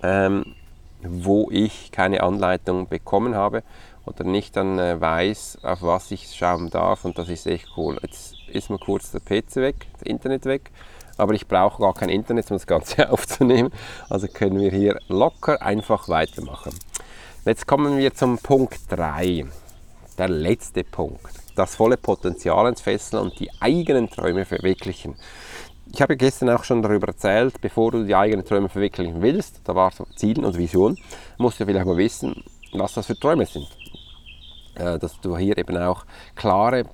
ähm, 0.02 0.54
wo 1.02 1.48
ich 1.50 1.90
keine 1.90 2.22
Anleitung 2.22 2.88
bekommen 2.88 3.34
habe 3.34 3.62
oder 4.04 4.24
nicht 4.24 4.56
dann 4.56 4.78
äh, 4.78 5.00
weiß, 5.00 5.58
auf 5.62 5.82
was 5.82 6.10
ich 6.10 6.34
schauen 6.34 6.70
darf. 6.70 7.04
Und 7.04 7.18
das 7.18 7.28
ist 7.28 7.46
echt 7.46 7.68
cool. 7.76 7.98
Jetzt 8.02 8.34
ist 8.48 8.70
mal 8.70 8.78
kurz 8.78 9.10
der 9.10 9.20
PC 9.20 9.56
weg, 9.56 9.86
das 9.92 10.02
Internet 10.02 10.44
weg. 10.44 10.70
Aber 11.16 11.34
ich 11.34 11.46
brauche 11.46 11.82
gar 11.82 11.94
kein 11.94 12.08
Internet, 12.08 12.50
um 12.50 12.56
das 12.56 12.66
Ganze 12.66 13.10
aufzunehmen. 13.12 13.72
Also 14.08 14.26
können 14.28 14.58
wir 14.58 14.70
hier 14.70 14.98
locker 15.08 15.60
einfach 15.62 16.08
weitermachen. 16.08 16.72
Jetzt 17.46 17.66
kommen 17.66 17.96
wir 17.96 18.12
zum 18.12 18.36
Punkt 18.36 18.80
3, 18.90 19.46
der 20.18 20.28
letzte 20.28 20.84
Punkt. 20.84 21.32
Das 21.56 21.74
volle 21.74 21.96
Potenzial 21.96 22.68
entfesseln 22.68 23.22
und 23.22 23.40
die 23.40 23.48
eigenen 23.60 24.10
Träume 24.10 24.44
verwirklichen. 24.44 25.16
Ich 25.90 26.02
habe 26.02 26.18
gestern 26.18 26.50
auch 26.50 26.64
schon 26.64 26.82
darüber 26.82 27.08
erzählt, 27.08 27.58
bevor 27.62 27.92
du 27.92 28.04
die 28.04 28.14
eigenen 28.14 28.44
Träume 28.44 28.68
verwirklichen 28.68 29.22
willst, 29.22 29.62
da 29.64 29.74
war 29.74 29.90
so 29.90 30.04
Ziel 30.16 30.44
und 30.44 30.58
Vision, 30.58 30.98
musst 31.38 31.58
du 31.58 31.64
vielleicht 31.64 31.86
mal 31.86 31.96
wissen, 31.96 32.44
was 32.74 32.92
das 32.92 33.06
für 33.06 33.18
Träume 33.18 33.46
sind. 33.46 33.68
Äh, 34.74 34.98
dass 34.98 35.18
du 35.22 35.34
hier 35.38 35.56
eben 35.56 35.78
auch 35.78 36.04
klare 36.36 36.84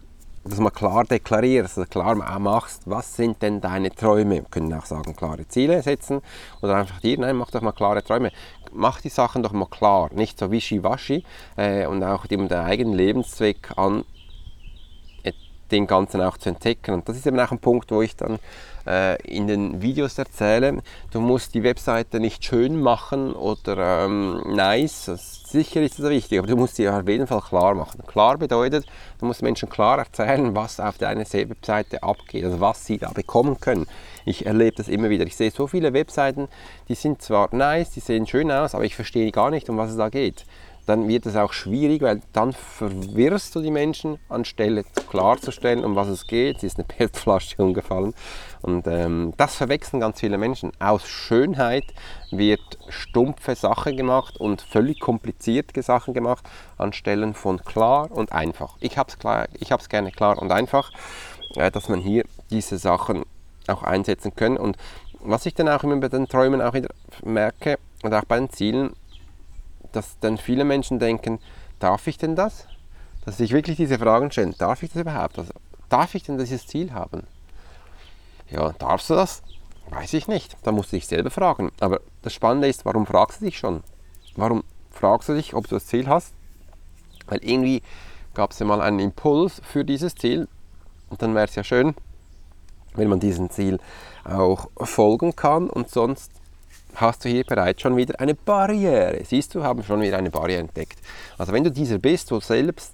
dass 0.48 0.60
man 0.60 0.72
klar 0.72 1.04
deklarierst, 1.04 1.78
also 1.78 1.88
klar 1.88 2.14
machst, 2.38 2.82
was 2.86 3.16
sind 3.16 3.42
denn 3.42 3.60
deine 3.60 3.90
Träume. 3.90 4.36
Wir 4.36 4.42
können 4.42 4.72
auch 4.74 4.86
sagen, 4.86 5.16
klare 5.16 5.46
Ziele 5.48 5.82
setzen 5.82 6.20
oder 6.62 6.76
einfach 6.76 7.00
dir, 7.00 7.18
nein, 7.18 7.36
mach 7.36 7.50
doch 7.50 7.62
mal 7.62 7.72
klare 7.72 8.02
Träume. 8.02 8.30
Mach 8.72 9.00
die 9.00 9.08
Sachen 9.08 9.42
doch 9.42 9.52
mal 9.52 9.66
klar, 9.66 10.10
nicht 10.12 10.38
so 10.38 10.50
wischiwaschi 10.50 11.24
äh, 11.56 11.86
und 11.86 12.02
auch 12.02 12.26
dem 12.26 12.48
den 12.48 12.58
eigenen 12.58 12.94
Lebenszweck 12.94 13.72
an 13.76 14.04
den 15.70 15.86
Ganzen 15.86 16.20
auch 16.20 16.36
zu 16.36 16.50
entdecken. 16.50 16.94
Und 16.94 17.08
das 17.08 17.16
ist 17.16 17.26
eben 17.26 17.38
auch 17.40 17.50
ein 17.50 17.58
Punkt, 17.58 17.90
wo 17.90 18.02
ich 18.02 18.16
dann 18.16 18.38
äh, 18.86 19.20
in 19.22 19.46
den 19.46 19.82
Videos 19.82 20.18
erzähle. 20.18 20.82
Du 21.10 21.20
musst 21.20 21.54
die 21.54 21.62
Webseite 21.62 22.20
nicht 22.20 22.44
schön 22.44 22.80
machen 22.80 23.32
oder 23.32 24.04
ähm, 24.04 24.42
nice, 24.54 25.10
sicher 25.46 25.82
ist 25.82 25.98
das 25.98 26.08
wichtig, 26.08 26.38
aber 26.38 26.46
du 26.46 26.56
musst 26.56 26.76
sie 26.76 26.88
auf 26.88 27.08
jeden 27.08 27.26
Fall 27.26 27.40
klar 27.40 27.74
machen. 27.74 28.02
Klar 28.06 28.38
bedeutet, 28.38 28.86
du 29.18 29.26
musst 29.26 29.42
Menschen 29.42 29.68
klar 29.68 29.98
erzählen, 29.98 30.54
was 30.54 30.80
auf 30.80 30.98
deiner 30.98 31.24
Webseite 31.24 32.02
abgeht, 32.02 32.44
also 32.44 32.60
was 32.60 32.84
sie 32.86 32.98
da 32.98 33.10
bekommen 33.10 33.58
können. 33.60 33.86
Ich 34.24 34.46
erlebe 34.46 34.76
das 34.76 34.88
immer 34.88 35.08
wieder. 35.10 35.24
Ich 35.26 35.36
sehe 35.36 35.50
so 35.50 35.66
viele 35.66 35.92
Webseiten, 35.92 36.48
die 36.88 36.94
sind 36.94 37.22
zwar 37.22 37.54
nice, 37.54 37.90
die 37.90 38.00
sehen 38.00 38.26
schön 38.26 38.50
aus, 38.50 38.74
aber 38.74 38.84
ich 38.84 38.94
verstehe 38.94 39.30
gar 39.30 39.50
nicht, 39.50 39.68
um 39.68 39.76
was 39.76 39.90
es 39.90 39.96
da 39.96 40.08
geht 40.08 40.44
dann 40.86 41.08
wird 41.08 41.26
es 41.26 41.36
auch 41.36 41.52
schwierig, 41.52 42.00
weil 42.02 42.22
dann 42.32 42.52
verwirrst 42.52 43.54
du 43.54 43.60
die 43.60 43.72
Menschen, 43.72 44.18
anstelle 44.28 44.84
klarzustellen, 45.10 45.84
um 45.84 45.96
was 45.96 46.08
es 46.08 46.26
geht. 46.26 46.60
Sie 46.60 46.66
ist 46.66 46.78
eine 46.78 46.84
PET-Flasche 46.88 47.62
umgefallen. 47.62 48.14
Und 48.62 48.86
ähm, 48.86 49.34
das 49.36 49.56
verwechseln 49.56 50.00
ganz 50.00 50.20
viele 50.20 50.38
Menschen. 50.38 50.72
Aus 50.78 51.06
Schönheit 51.06 51.84
wird 52.30 52.60
stumpfe 52.88 53.54
Sache 53.54 53.94
gemacht 53.94 54.38
und 54.38 54.62
völlig 54.62 55.00
komplizierte 55.00 55.82
Sachen 55.82 56.14
gemacht, 56.14 56.48
anstelle 56.78 57.34
von 57.34 57.64
klar 57.64 58.10
und 58.10 58.32
einfach. 58.32 58.76
Ich 58.80 58.98
habe 58.98 59.10
es 59.10 59.88
gerne 59.88 60.12
klar 60.12 60.40
und 60.40 60.52
einfach, 60.52 60.92
äh, 61.56 61.70
dass 61.70 61.88
man 61.88 62.00
hier 62.00 62.24
diese 62.50 62.78
Sachen 62.78 63.24
auch 63.66 63.82
einsetzen 63.82 64.34
kann. 64.36 64.56
Und 64.56 64.76
was 65.20 65.46
ich 65.46 65.54
dann 65.54 65.68
auch 65.68 65.82
immer 65.82 65.96
bei 65.96 66.08
den 66.08 66.28
Träumen 66.28 66.60
auch 66.60 66.74
wieder 66.74 66.90
merke 67.24 67.78
und 68.02 68.14
auch 68.14 68.24
bei 68.24 68.38
den 68.38 68.50
Zielen, 68.50 68.94
dass 69.92 70.18
dann 70.20 70.38
viele 70.38 70.64
Menschen 70.64 70.98
denken, 70.98 71.38
darf 71.78 72.06
ich 72.06 72.18
denn 72.18 72.36
das? 72.36 72.66
Dass 73.24 73.38
sich 73.38 73.52
wirklich 73.52 73.76
diese 73.76 73.98
Fragen 73.98 74.30
stellen, 74.30 74.54
darf 74.58 74.82
ich 74.82 74.92
das 74.92 75.02
überhaupt? 75.02 75.38
Also, 75.38 75.52
darf 75.88 76.14
ich 76.14 76.22
denn 76.22 76.38
dieses 76.38 76.66
Ziel 76.66 76.92
haben? 76.92 77.24
Ja, 78.50 78.72
darfst 78.72 79.10
du 79.10 79.14
das? 79.14 79.42
Weiß 79.90 80.14
ich 80.14 80.28
nicht. 80.28 80.56
Da 80.62 80.72
musst 80.72 80.92
du 80.92 80.96
dich 80.96 81.06
selber 81.06 81.30
fragen. 81.30 81.70
Aber 81.80 82.00
das 82.22 82.32
Spannende 82.32 82.68
ist, 82.68 82.84
warum 82.84 83.06
fragst 83.06 83.40
du 83.40 83.44
dich 83.44 83.58
schon? 83.58 83.82
Warum 84.36 84.64
fragst 84.90 85.28
du 85.28 85.34
dich, 85.34 85.54
ob 85.54 85.68
du 85.68 85.76
das 85.76 85.86
Ziel 85.86 86.08
hast? 86.08 86.34
Weil 87.26 87.42
irgendwie 87.42 87.82
gab 88.34 88.52
es 88.52 88.58
ja 88.58 88.66
mal 88.66 88.80
einen 88.80 89.00
Impuls 89.00 89.60
für 89.64 89.84
dieses 89.84 90.14
Ziel. 90.14 90.48
Und 91.10 91.22
dann 91.22 91.34
wäre 91.34 91.46
es 91.46 91.54
ja 91.54 91.64
schön, 91.64 91.94
wenn 92.94 93.08
man 93.08 93.20
diesem 93.20 93.50
Ziel 93.50 93.78
auch 94.24 94.68
folgen 94.76 95.34
kann. 95.34 95.70
Und 95.70 95.90
sonst 95.90 96.32
hast 96.96 97.24
du 97.24 97.28
hier 97.28 97.44
bereits 97.44 97.82
schon 97.82 97.96
wieder 97.96 98.20
eine 98.20 98.34
Barriere. 98.34 99.20
Siehst 99.24 99.54
du, 99.54 99.62
haben 99.62 99.82
schon 99.82 100.00
wieder 100.00 100.18
eine 100.18 100.30
Barriere 100.30 100.60
entdeckt. 100.60 100.98
Also 101.38 101.52
wenn 101.52 101.64
du 101.64 101.70
dieser 101.70 101.98
bist, 101.98 102.30
wo 102.30 102.40
selbst 102.40 102.92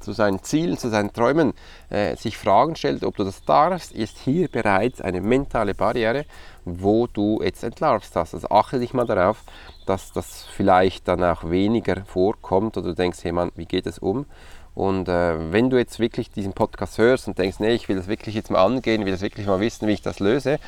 zu 0.00 0.12
seinen 0.12 0.42
Zielen, 0.42 0.76
zu 0.76 0.90
seinen 0.90 1.12
Träumen 1.12 1.54
äh, 1.88 2.14
sich 2.16 2.36
Fragen 2.36 2.76
stellt, 2.76 3.04
ob 3.04 3.16
du 3.16 3.24
das 3.24 3.44
darfst, 3.44 3.92
ist 3.92 4.18
hier 4.18 4.48
bereits 4.48 5.00
eine 5.00 5.20
mentale 5.20 5.74
Barriere, 5.74 6.26
wo 6.64 7.06
du 7.06 7.40
jetzt 7.42 7.64
entlarvst 7.64 8.14
hast. 8.14 8.34
Also 8.34 8.48
achte 8.50 8.78
dich 8.78 8.92
mal 8.92 9.06
darauf, 9.06 9.42
dass 9.86 10.12
das 10.12 10.44
vielleicht 10.44 11.08
dann 11.08 11.24
auch 11.24 11.48
weniger 11.50 12.04
vorkommt 12.04 12.76
oder 12.76 12.88
du 12.88 12.94
denkst, 12.94 13.20
hey 13.22 13.32
Mann, 13.32 13.50
wie 13.56 13.66
geht 13.66 13.86
es 13.86 13.98
um? 13.98 14.26
Und 14.74 15.08
äh, 15.08 15.52
wenn 15.52 15.70
du 15.70 15.78
jetzt 15.78 16.00
wirklich 16.00 16.30
diesen 16.30 16.52
Podcast 16.52 16.98
hörst 16.98 17.28
und 17.28 17.38
denkst, 17.38 17.60
nee, 17.60 17.74
ich 17.74 17.88
will 17.88 17.96
das 17.96 18.08
wirklich 18.08 18.34
jetzt 18.34 18.50
mal 18.50 18.64
angehen, 18.64 19.04
will 19.04 19.12
das 19.12 19.22
wirklich 19.22 19.46
mal 19.46 19.60
wissen, 19.60 19.86
wie 19.86 19.92
ich 19.92 20.02
das 20.02 20.18
löse, 20.18 20.58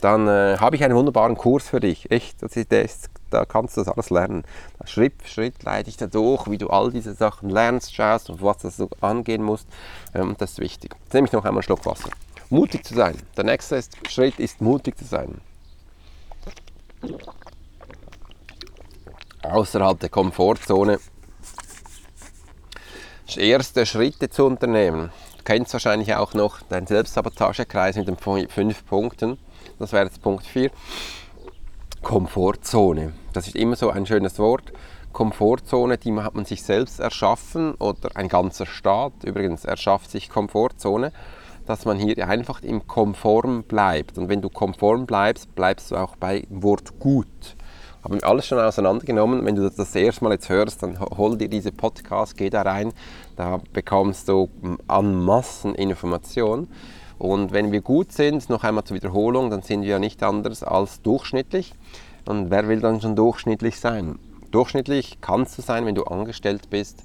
dann 0.00 0.28
äh, 0.28 0.56
habe 0.58 0.76
ich 0.76 0.84
einen 0.84 0.94
wunderbaren 0.94 1.36
Kurs 1.36 1.68
für 1.68 1.80
dich. 1.80 2.10
Echt, 2.10 2.42
das 2.42 2.56
ist, 2.56 2.72
das, 2.72 3.10
da 3.30 3.44
kannst 3.44 3.76
du 3.76 3.82
das 3.82 3.88
alles 3.88 4.10
lernen. 4.10 4.44
Schritt 4.84 5.14
für 5.22 5.28
Schritt 5.28 5.62
leite 5.62 5.88
ich 5.88 5.96
da 5.96 6.06
durch, 6.06 6.50
wie 6.50 6.58
du 6.58 6.68
all 6.68 6.90
diese 6.90 7.14
Sachen 7.14 7.50
lernst, 7.50 7.94
schaust 7.94 8.30
und 8.30 8.42
was 8.42 8.58
das 8.58 8.76
so 8.76 8.88
angehen 9.00 9.42
musst. 9.42 9.66
Ähm, 10.14 10.34
das 10.38 10.52
ist 10.52 10.58
wichtig. 10.58 10.96
Jetzt 11.04 11.14
nehme 11.14 11.26
ich 11.26 11.32
noch 11.32 11.44
einmal 11.44 11.58
einen 11.58 11.62
Schluck 11.62 11.86
Wasser. 11.86 12.10
Mutig 12.48 12.84
zu 12.84 12.94
sein. 12.94 13.16
Der 13.36 13.44
nächste 13.44 13.76
ist, 13.76 13.96
Schritt 14.10 14.38
ist 14.38 14.60
mutig 14.60 14.98
zu 14.98 15.04
sein. 15.04 15.40
Außerhalb 19.42 19.98
der 20.00 20.08
Komfortzone 20.10 20.98
erste 23.36 23.86
Schritte 23.86 24.28
zu 24.28 24.44
unternehmen. 24.44 25.10
Du 25.38 25.44
kennst 25.44 25.72
wahrscheinlich 25.72 26.14
auch 26.14 26.34
noch 26.34 26.62
deinen 26.62 26.86
Selbstsabotagekreis 26.86 27.96
mit 27.96 28.08
den 28.08 28.16
fünf 28.16 28.86
Punkten. 28.86 29.38
Das 29.80 29.92
wäre 29.92 30.04
jetzt 30.04 30.20
Punkt 30.20 30.44
4. 30.44 30.70
Komfortzone. 32.02 33.14
Das 33.32 33.46
ist 33.46 33.56
immer 33.56 33.76
so 33.76 33.88
ein 33.88 34.04
schönes 34.04 34.38
Wort. 34.38 34.74
Komfortzone, 35.14 35.96
die 35.96 36.12
hat 36.20 36.34
man 36.34 36.44
sich 36.44 36.62
selbst 36.62 37.00
erschaffen 37.00 37.74
oder 37.76 38.10
ein 38.14 38.28
ganzer 38.28 38.66
Staat 38.66 39.24
übrigens 39.24 39.64
erschafft 39.64 40.10
sich 40.10 40.28
Komfortzone, 40.28 41.12
dass 41.66 41.86
man 41.86 41.98
hier 41.98 42.28
einfach 42.28 42.62
im 42.62 42.86
Konform 42.86 43.62
bleibt. 43.62 44.18
Und 44.18 44.28
wenn 44.28 44.42
du 44.42 44.50
konform 44.50 45.06
bleibst, 45.06 45.54
bleibst 45.54 45.90
du 45.90 45.96
auch 45.96 46.14
bei 46.16 46.44
Wort 46.50 47.00
gut 47.00 47.56
haben 48.02 48.14
wir 48.14 48.26
alles 48.26 48.46
schon 48.46 48.58
auseinandergenommen. 48.58 49.44
Wenn 49.44 49.56
du 49.56 49.62
das 49.62 49.76
das 49.76 49.94
erste 49.94 50.24
Mal 50.24 50.32
jetzt 50.32 50.48
hörst, 50.48 50.82
dann 50.82 50.98
hol 51.00 51.36
dir 51.36 51.48
diese 51.48 51.70
Podcast, 51.70 52.36
geh 52.36 52.48
da 52.48 52.62
rein, 52.62 52.92
da 53.36 53.60
bekommst 53.74 54.28
du 54.28 54.48
an 54.86 55.22
Massen 55.22 55.74
Information. 55.74 56.68
Und 57.20 57.52
wenn 57.52 57.70
wir 57.70 57.82
gut 57.82 58.12
sind, 58.12 58.48
noch 58.48 58.64
einmal 58.64 58.84
zur 58.84 58.96
Wiederholung, 58.96 59.50
dann 59.50 59.60
sind 59.60 59.82
wir 59.82 59.90
ja 59.90 59.98
nicht 59.98 60.22
anders 60.22 60.62
als 60.62 61.02
durchschnittlich. 61.02 61.74
Und 62.26 62.50
wer 62.50 62.66
will 62.66 62.80
dann 62.80 63.02
schon 63.02 63.14
durchschnittlich 63.14 63.78
sein? 63.78 64.18
Durchschnittlich 64.50 65.18
kannst 65.20 65.58
du 65.58 65.62
sein, 65.62 65.84
wenn 65.84 65.94
du 65.94 66.04
angestellt 66.04 66.70
bist. 66.70 67.04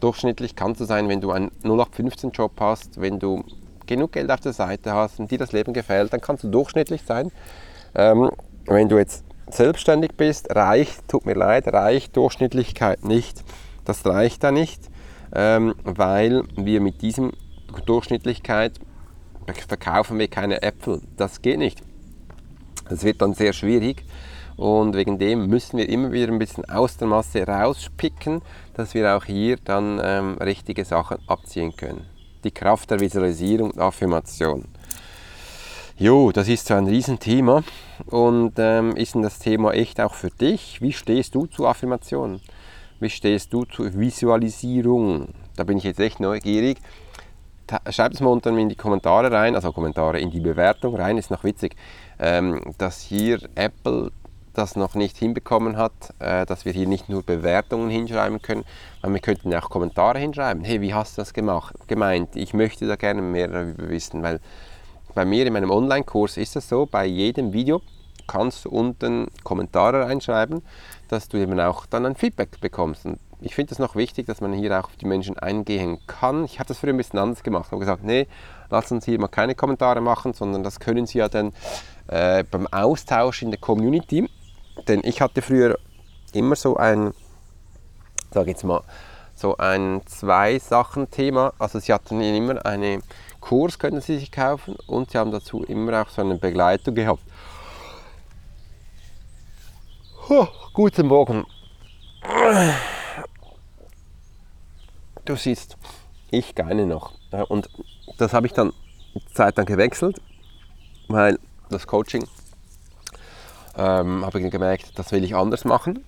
Durchschnittlich 0.00 0.56
kannst 0.56 0.80
du 0.80 0.84
sein, 0.84 1.08
wenn 1.08 1.20
du 1.20 1.30
einen 1.30 1.52
0815-Job 1.62 2.54
hast, 2.58 3.00
wenn 3.00 3.20
du 3.20 3.44
genug 3.86 4.10
Geld 4.10 4.32
auf 4.32 4.40
der 4.40 4.52
Seite 4.52 4.94
hast 4.94 5.20
und 5.20 5.30
dir 5.30 5.38
das 5.38 5.52
Leben 5.52 5.72
gefällt, 5.72 6.12
dann 6.12 6.20
kannst 6.20 6.42
du 6.42 6.48
durchschnittlich 6.48 7.02
sein. 7.06 7.30
Ähm, 7.94 8.32
wenn 8.66 8.88
du 8.88 8.98
jetzt 8.98 9.24
selbstständig 9.48 10.16
bist, 10.16 10.52
reicht, 10.52 11.06
tut 11.06 11.24
mir 11.24 11.34
leid, 11.34 11.72
reicht 11.72 12.16
Durchschnittlichkeit 12.16 13.04
nicht. 13.04 13.44
Das 13.84 14.04
reicht 14.06 14.42
da 14.42 14.50
nicht, 14.50 14.90
ähm, 15.32 15.76
weil 15.84 16.42
wir 16.56 16.80
mit 16.80 17.00
diesem 17.00 17.30
Durchschnittlichkeit 17.86 18.80
verkaufen 19.68 20.18
wir 20.18 20.28
keine 20.28 20.62
Äpfel. 20.62 21.00
Das 21.16 21.42
geht 21.42 21.58
nicht. 21.58 21.82
Das 22.88 23.04
wird 23.04 23.22
dann 23.22 23.34
sehr 23.34 23.52
schwierig 23.52 24.04
und 24.56 24.94
wegen 24.94 25.18
dem 25.18 25.46
müssen 25.46 25.78
wir 25.78 25.88
immer 25.88 26.12
wieder 26.12 26.32
ein 26.32 26.38
bisschen 26.38 26.64
aus 26.68 26.96
der 26.96 27.08
Masse 27.08 27.46
rauspicken, 27.46 28.42
dass 28.74 28.94
wir 28.94 29.16
auch 29.16 29.24
hier 29.24 29.56
dann 29.64 30.00
ähm, 30.02 30.36
richtige 30.38 30.84
Sachen 30.84 31.18
abziehen 31.26 31.74
können. 31.74 32.06
Die 32.44 32.50
Kraft 32.50 32.90
der 32.90 33.00
Visualisierung 33.00 33.70
und 33.70 33.80
Affirmation. 33.80 34.66
Jo, 35.96 36.32
das 36.32 36.48
ist 36.48 36.66
so 36.66 36.74
ein 36.74 36.86
Riesenthema. 36.86 37.62
Und 38.06 38.54
ähm, 38.58 38.96
ist 38.96 39.14
denn 39.14 39.22
das 39.22 39.38
Thema 39.38 39.72
echt 39.72 40.00
auch 40.00 40.14
für 40.14 40.30
dich? 40.30 40.80
Wie 40.82 40.92
stehst 40.92 41.34
du 41.34 41.46
zu 41.46 41.66
Affirmationen? 41.66 42.40
Wie 42.98 43.10
stehst 43.10 43.52
du 43.52 43.64
zu 43.64 43.98
Visualisierung? 43.98 45.28
Da 45.56 45.64
bin 45.64 45.78
ich 45.78 45.84
jetzt 45.84 46.00
echt 46.00 46.18
neugierig. 46.18 46.78
Schreibt 47.90 48.14
es 48.14 48.20
mal 48.20 48.30
unten 48.30 48.58
in 48.58 48.68
die 48.68 48.76
Kommentare 48.76 49.30
rein, 49.30 49.54
also 49.54 49.72
Kommentare 49.72 50.20
in 50.20 50.30
die 50.30 50.40
Bewertung 50.40 50.94
rein, 50.96 51.18
ist 51.18 51.30
noch 51.30 51.44
witzig, 51.44 51.76
ähm, 52.18 52.60
dass 52.78 53.00
hier 53.00 53.38
Apple 53.54 54.10
das 54.52 54.76
noch 54.76 54.94
nicht 54.94 55.16
hinbekommen 55.16 55.76
hat, 55.76 55.92
äh, 56.18 56.44
dass 56.46 56.64
wir 56.64 56.72
hier 56.72 56.86
nicht 56.86 57.08
nur 57.08 57.22
Bewertungen 57.22 57.90
hinschreiben 57.90 58.42
können, 58.42 58.64
sondern 59.00 59.14
wir 59.14 59.20
könnten 59.20 59.54
auch 59.54 59.70
Kommentare 59.70 60.18
hinschreiben. 60.18 60.64
Hey, 60.64 60.80
wie 60.80 60.94
hast 60.94 61.16
du 61.16 61.22
das 61.22 61.32
gemacht, 61.32 61.74
gemeint? 61.88 62.36
Ich 62.36 62.52
möchte 62.52 62.86
da 62.86 62.96
gerne 62.96 63.22
mehr 63.22 63.48
darüber 63.48 63.88
wissen, 63.88 64.22
weil 64.22 64.40
bei 65.14 65.24
mir 65.24 65.46
in 65.46 65.52
meinem 65.52 65.70
Online-Kurs 65.70 66.36
ist 66.36 66.56
es 66.56 66.68
so, 66.68 66.86
bei 66.86 67.06
jedem 67.06 67.52
Video 67.52 67.80
kannst 68.26 68.64
du 68.64 68.70
unten 68.70 69.28
Kommentare 69.42 70.06
reinschreiben, 70.06 70.62
dass 71.08 71.28
du 71.28 71.36
eben 71.36 71.58
auch 71.60 71.86
dann 71.86 72.06
ein 72.06 72.16
Feedback 72.16 72.60
bekommst. 72.60 73.04
Und 73.04 73.18
ich 73.42 73.54
finde 73.54 73.72
es 73.72 73.78
noch 73.78 73.96
wichtig, 73.96 74.26
dass 74.26 74.40
man 74.40 74.52
hier 74.52 74.78
auch 74.78 74.84
auf 74.84 74.96
die 74.96 75.06
Menschen 75.06 75.38
eingehen 75.38 75.98
kann. 76.06 76.44
Ich 76.44 76.58
habe 76.58 76.68
das 76.68 76.78
früher 76.78 76.92
ein 76.92 76.96
bisschen 76.96 77.18
anders 77.18 77.42
gemacht. 77.42 77.66
Ich 77.66 77.72
habe 77.72 77.80
gesagt, 77.80 78.04
nee, 78.04 78.26
lass 78.70 78.90
uns 78.92 79.04
hier 79.04 79.18
mal 79.20 79.28
keine 79.28 79.54
Kommentare 79.54 80.00
machen, 80.00 80.32
sondern 80.32 80.62
das 80.62 80.80
können 80.80 81.06
sie 81.06 81.18
ja 81.18 81.28
dann 81.28 81.52
äh, 82.08 82.44
beim 82.44 82.66
Austausch 82.68 83.42
in 83.42 83.50
der 83.50 83.60
Community. 83.60 84.28
Denn 84.88 85.00
ich 85.04 85.20
hatte 85.20 85.42
früher 85.42 85.78
immer 86.32 86.56
so 86.56 86.76
ein, 86.76 87.12
sage 88.30 88.50
jetzt 88.50 88.64
mal, 88.64 88.82
so 89.34 89.56
ein 89.56 90.02
Zwei-Sachen-Thema. 90.06 91.52
Also 91.58 91.78
sie 91.78 91.92
hatten 91.92 92.20
immer 92.20 92.64
eine 92.64 93.00
Kurs 93.42 93.78
können 93.78 94.00
Sie 94.00 94.18
sich 94.18 94.30
kaufen 94.30 94.76
und 94.86 95.10
Sie 95.10 95.18
haben 95.18 95.32
dazu 95.32 95.64
immer 95.64 96.00
auch 96.00 96.08
so 96.08 96.22
eine 96.22 96.36
Begleitung 96.36 96.94
gehabt. 96.94 97.22
Oh, 100.30 100.46
guten 100.72 101.08
Morgen. 101.08 101.44
Du 105.24 105.36
siehst, 105.36 105.76
ich 106.30 106.54
geine 106.54 106.86
noch. 106.86 107.12
Und 107.48 107.70
das 108.18 108.32
habe 108.34 108.46
ich 108.46 108.52
dann 108.52 108.72
Zeit 109.32 109.56
lang 109.56 109.66
gewechselt, 109.66 110.20
weil 111.08 111.38
das 111.70 111.86
Coaching 111.86 112.26
ähm, 113.76 114.24
habe 114.24 114.40
ich 114.40 114.50
gemerkt, 114.50 114.98
das 114.98 115.12
will 115.12 115.22
ich 115.22 115.34
anders 115.34 115.64
machen. 115.64 116.04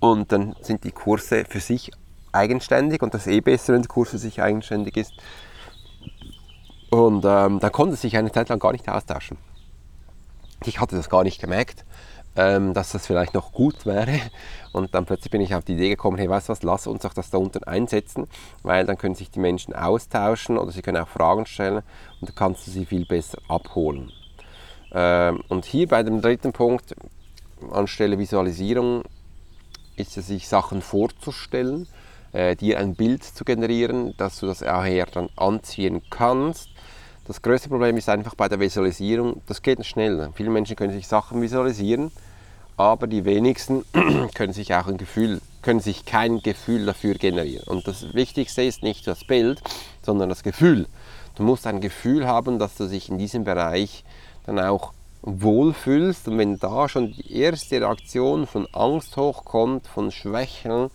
Und 0.00 0.32
dann 0.32 0.54
sind 0.60 0.84
die 0.84 0.92
Kurse 0.92 1.44
für 1.48 1.60
sich 1.60 1.92
eigenständig 2.32 3.00
und 3.02 3.14
das 3.14 3.26
ist 3.26 3.32
eh 3.32 3.40
besser, 3.40 3.72
wenn 3.72 3.82
der 3.82 3.88
Kurs 3.88 4.10
für 4.10 4.18
sich 4.18 4.42
eigenständig 4.42 4.96
ist. 4.96 5.12
Und 6.90 7.24
ähm, 7.24 7.58
da 7.58 7.70
konnte 7.70 7.96
sich 7.96 8.16
eine 8.16 8.30
Zeit 8.30 8.50
lang 8.50 8.58
gar 8.58 8.72
nicht 8.72 8.88
austauschen. 8.88 9.38
Ich 10.66 10.78
hatte 10.80 10.96
das 10.96 11.08
gar 11.08 11.24
nicht 11.24 11.40
gemerkt, 11.40 11.84
ähm, 12.36 12.74
dass 12.74 12.92
das 12.92 13.06
vielleicht 13.06 13.34
noch 13.34 13.52
gut 13.52 13.86
wäre. 13.86 14.20
Und 14.72 14.94
dann 14.94 15.04
plötzlich 15.04 15.30
bin 15.30 15.40
ich 15.40 15.54
auf 15.54 15.64
die 15.64 15.74
Idee 15.74 15.90
gekommen, 15.90 16.18
hey, 16.18 16.28
weißt 16.28 16.48
du 16.48 16.52
was, 16.52 16.62
lass 16.62 16.86
uns 16.86 17.02
doch 17.02 17.14
das 17.14 17.30
da 17.30 17.38
unten 17.38 17.64
einsetzen, 17.64 18.26
weil 18.62 18.86
dann 18.86 18.98
können 18.98 19.14
sich 19.14 19.30
die 19.30 19.40
Menschen 19.40 19.74
austauschen 19.74 20.58
oder 20.58 20.72
sie 20.72 20.82
können 20.82 21.02
auch 21.02 21.08
Fragen 21.08 21.46
stellen 21.46 21.82
und 22.20 22.28
dann 22.28 22.34
kannst 22.34 22.66
du 22.66 22.70
sie 22.70 22.86
viel 22.86 23.06
besser 23.06 23.38
abholen. 23.48 24.10
Ähm, 24.92 25.42
und 25.48 25.64
hier 25.64 25.88
bei 25.88 26.02
dem 26.02 26.20
dritten 26.20 26.52
Punkt, 26.52 26.94
anstelle 27.70 28.18
Visualisierung, 28.18 29.02
ist 29.96 30.16
es 30.16 30.26
sich 30.26 30.48
Sachen 30.48 30.82
vorzustellen, 30.82 31.86
äh, 32.32 32.56
dir 32.56 32.80
ein 32.80 32.96
Bild 32.96 33.22
zu 33.22 33.44
generieren, 33.44 34.14
dass 34.16 34.40
du 34.40 34.46
das 34.46 34.60
nachher 34.60 35.06
dann 35.06 35.28
anziehen 35.36 36.02
kannst 36.10 36.68
das 37.26 37.40
größte 37.40 37.68
Problem 37.68 37.96
ist 37.96 38.08
einfach 38.08 38.34
bei 38.34 38.48
der 38.48 38.60
Visualisierung, 38.60 39.40
das 39.46 39.62
geht 39.62 39.84
schnell. 39.86 40.30
Viele 40.34 40.50
Menschen 40.50 40.76
können 40.76 40.92
sich 40.92 41.08
Sachen 41.08 41.40
visualisieren, 41.40 42.10
aber 42.76 43.06
die 43.06 43.24
wenigsten 43.24 43.84
können 44.34 44.52
sich 44.52 44.74
auch 44.74 44.86
ein 44.86 44.98
Gefühl, 44.98 45.40
können 45.62 45.80
sich 45.80 46.04
kein 46.04 46.40
Gefühl 46.40 46.84
dafür 46.84 47.14
generieren. 47.14 47.66
Und 47.66 47.88
das 47.88 48.12
Wichtigste 48.14 48.62
ist 48.62 48.82
nicht 48.82 49.06
das 49.06 49.24
Bild, 49.24 49.62
sondern 50.02 50.28
das 50.28 50.42
Gefühl. 50.42 50.86
Du 51.36 51.42
musst 51.42 51.66
ein 51.66 51.80
Gefühl 51.80 52.26
haben, 52.26 52.58
dass 52.58 52.76
du 52.76 52.86
dich 52.86 53.08
in 53.08 53.18
diesem 53.18 53.44
Bereich 53.44 54.04
dann 54.44 54.58
auch 54.58 54.92
wohlfühlst. 55.22 56.28
Und 56.28 56.38
wenn 56.38 56.58
da 56.58 56.88
schon 56.88 57.12
die 57.12 57.32
erste 57.36 57.80
Reaktion 57.80 58.46
von 58.46 58.68
Angst 58.72 59.16
hochkommt, 59.16 59.86
von 59.86 60.10
Schwächen, 60.10 60.90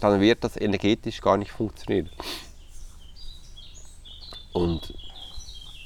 dann 0.00 0.20
wird 0.20 0.44
das 0.44 0.56
energetisch 0.56 1.20
gar 1.20 1.36
nicht 1.36 1.52
funktionieren. 1.52 2.10
Und 4.52 4.94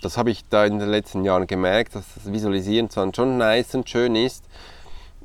das 0.02 0.16
habe 0.16 0.30
ich 0.30 0.48
da 0.48 0.64
in 0.64 0.78
den 0.78 0.88
letzten 0.88 1.24
Jahren 1.24 1.46
gemerkt, 1.46 1.94
dass 1.94 2.04
das 2.14 2.32
Visualisieren 2.32 2.90
zwar 2.90 3.14
schon 3.14 3.38
nice 3.38 3.74
und 3.74 3.88
schön 3.88 4.16
ist, 4.16 4.44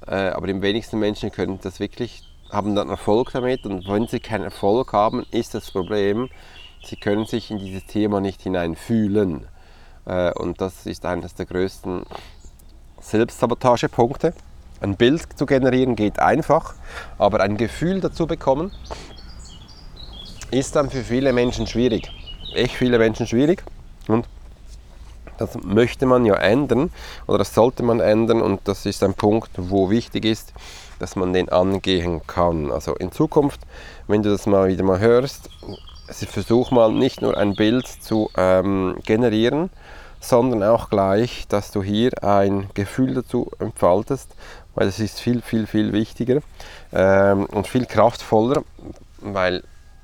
äh, 0.07 0.29
aber 0.29 0.47
die 0.47 0.61
wenigsten 0.61 0.99
Menschen 0.99 1.31
können 1.31 1.59
das 1.61 1.79
wirklich, 1.79 2.23
haben 2.49 2.75
dann 2.75 2.89
Erfolg 2.89 3.31
damit 3.33 3.65
und 3.65 3.87
wenn 3.87 4.07
sie 4.07 4.19
keinen 4.19 4.43
Erfolg 4.43 4.93
haben, 4.93 5.25
ist 5.31 5.53
das 5.53 5.71
Problem, 5.71 6.29
sie 6.83 6.95
können 6.95 7.25
sich 7.25 7.51
in 7.51 7.59
dieses 7.59 7.85
Thema 7.85 8.21
nicht 8.21 8.41
hineinfühlen. 8.41 9.47
Äh, 10.05 10.31
und 10.33 10.61
das 10.61 10.85
ist 10.85 11.05
eines 11.05 11.35
der 11.35 11.45
größten 11.45 12.03
Selbstsabotagepunkte. 12.99 14.33
Ein 14.81 14.95
Bild 14.95 15.37
zu 15.37 15.45
generieren 15.45 15.95
geht 15.95 16.19
einfach, 16.19 16.75
aber 17.17 17.41
ein 17.41 17.57
Gefühl 17.57 18.01
dazu 18.01 18.27
bekommen, 18.27 18.71
ist 20.51 20.75
dann 20.75 20.89
für 20.89 21.03
viele 21.03 21.33
Menschen 21.33 21.65
schwierig. 21.65 22.11
Echt 22.53 22.75
viele 22.75 22.99
Menschen 22.99 23.25
schwierig. 23.25 23.63
Und 24.07 24.27
das 25.37 25.57
möchte 25.63 26.05
man 26.05 26.25
ja 26.25 26.35
ändern 26.35 26.91
oder 27.27 27.39
das 27.39 27.53
sollte 27.53 27.83
man 27.83 27.99
ändern 27.99 28.41
und 28.41 28.61
das 28.65 28.85
ist 28.85 29.03
ein 29.03 29.13
Punkt, 29.13 29.51
wo 29.57 29.89
wichtig 29.89 30.25
ist, 30.25 30.53
dass 30.99 31.15
man 31.15 31.33
den 31.33 31.49
angehen 31.49 32.21
kann. 32.25 32.71
Also 32.71 32.95
in 32.95 33.11
Zukunft, 33.11 33.61
wenn 34.07 34.23
du 34.23 34.29
das 34.29 34.45
mal 34.45 34.67
wieder 34.67 34.83
mal 34.83 34.99
hörst, 34.99 35.49
versuch 36.07 36.71
mal 36.71 36.91
nicht 36.91 37.21
nur 37.21 37.37
ein 37.37 37.55
Bild 37.55 37.87
zu 37.87 38.29
ähm, 38.37 38.97
generieren, 39.05 39.69
sondern 40.19 40.63
auch 40.63 40.89
gleich, 40.89 41.47
dass 41.47 41.71
du 41.71 41.83
hier 41.83 42.11
ein 42.23 42.69
Gefühl 42.73 43.13
dazu 43.13 43.51
entfaltest, 43.59 44.31
weil 44.73 44.87
das 44.87 44.99
ist 44.99 45.19
viel, 45.19 45.41
viel, 45.41 45.67
viel 45.67 45.93
wichtiger 45.93 46.41
ähm, 46.93 47.45
und 47.45 47.67
viel 47.67 47.85
kraftvoller, 47.85 48.63
weil 49.19 49.63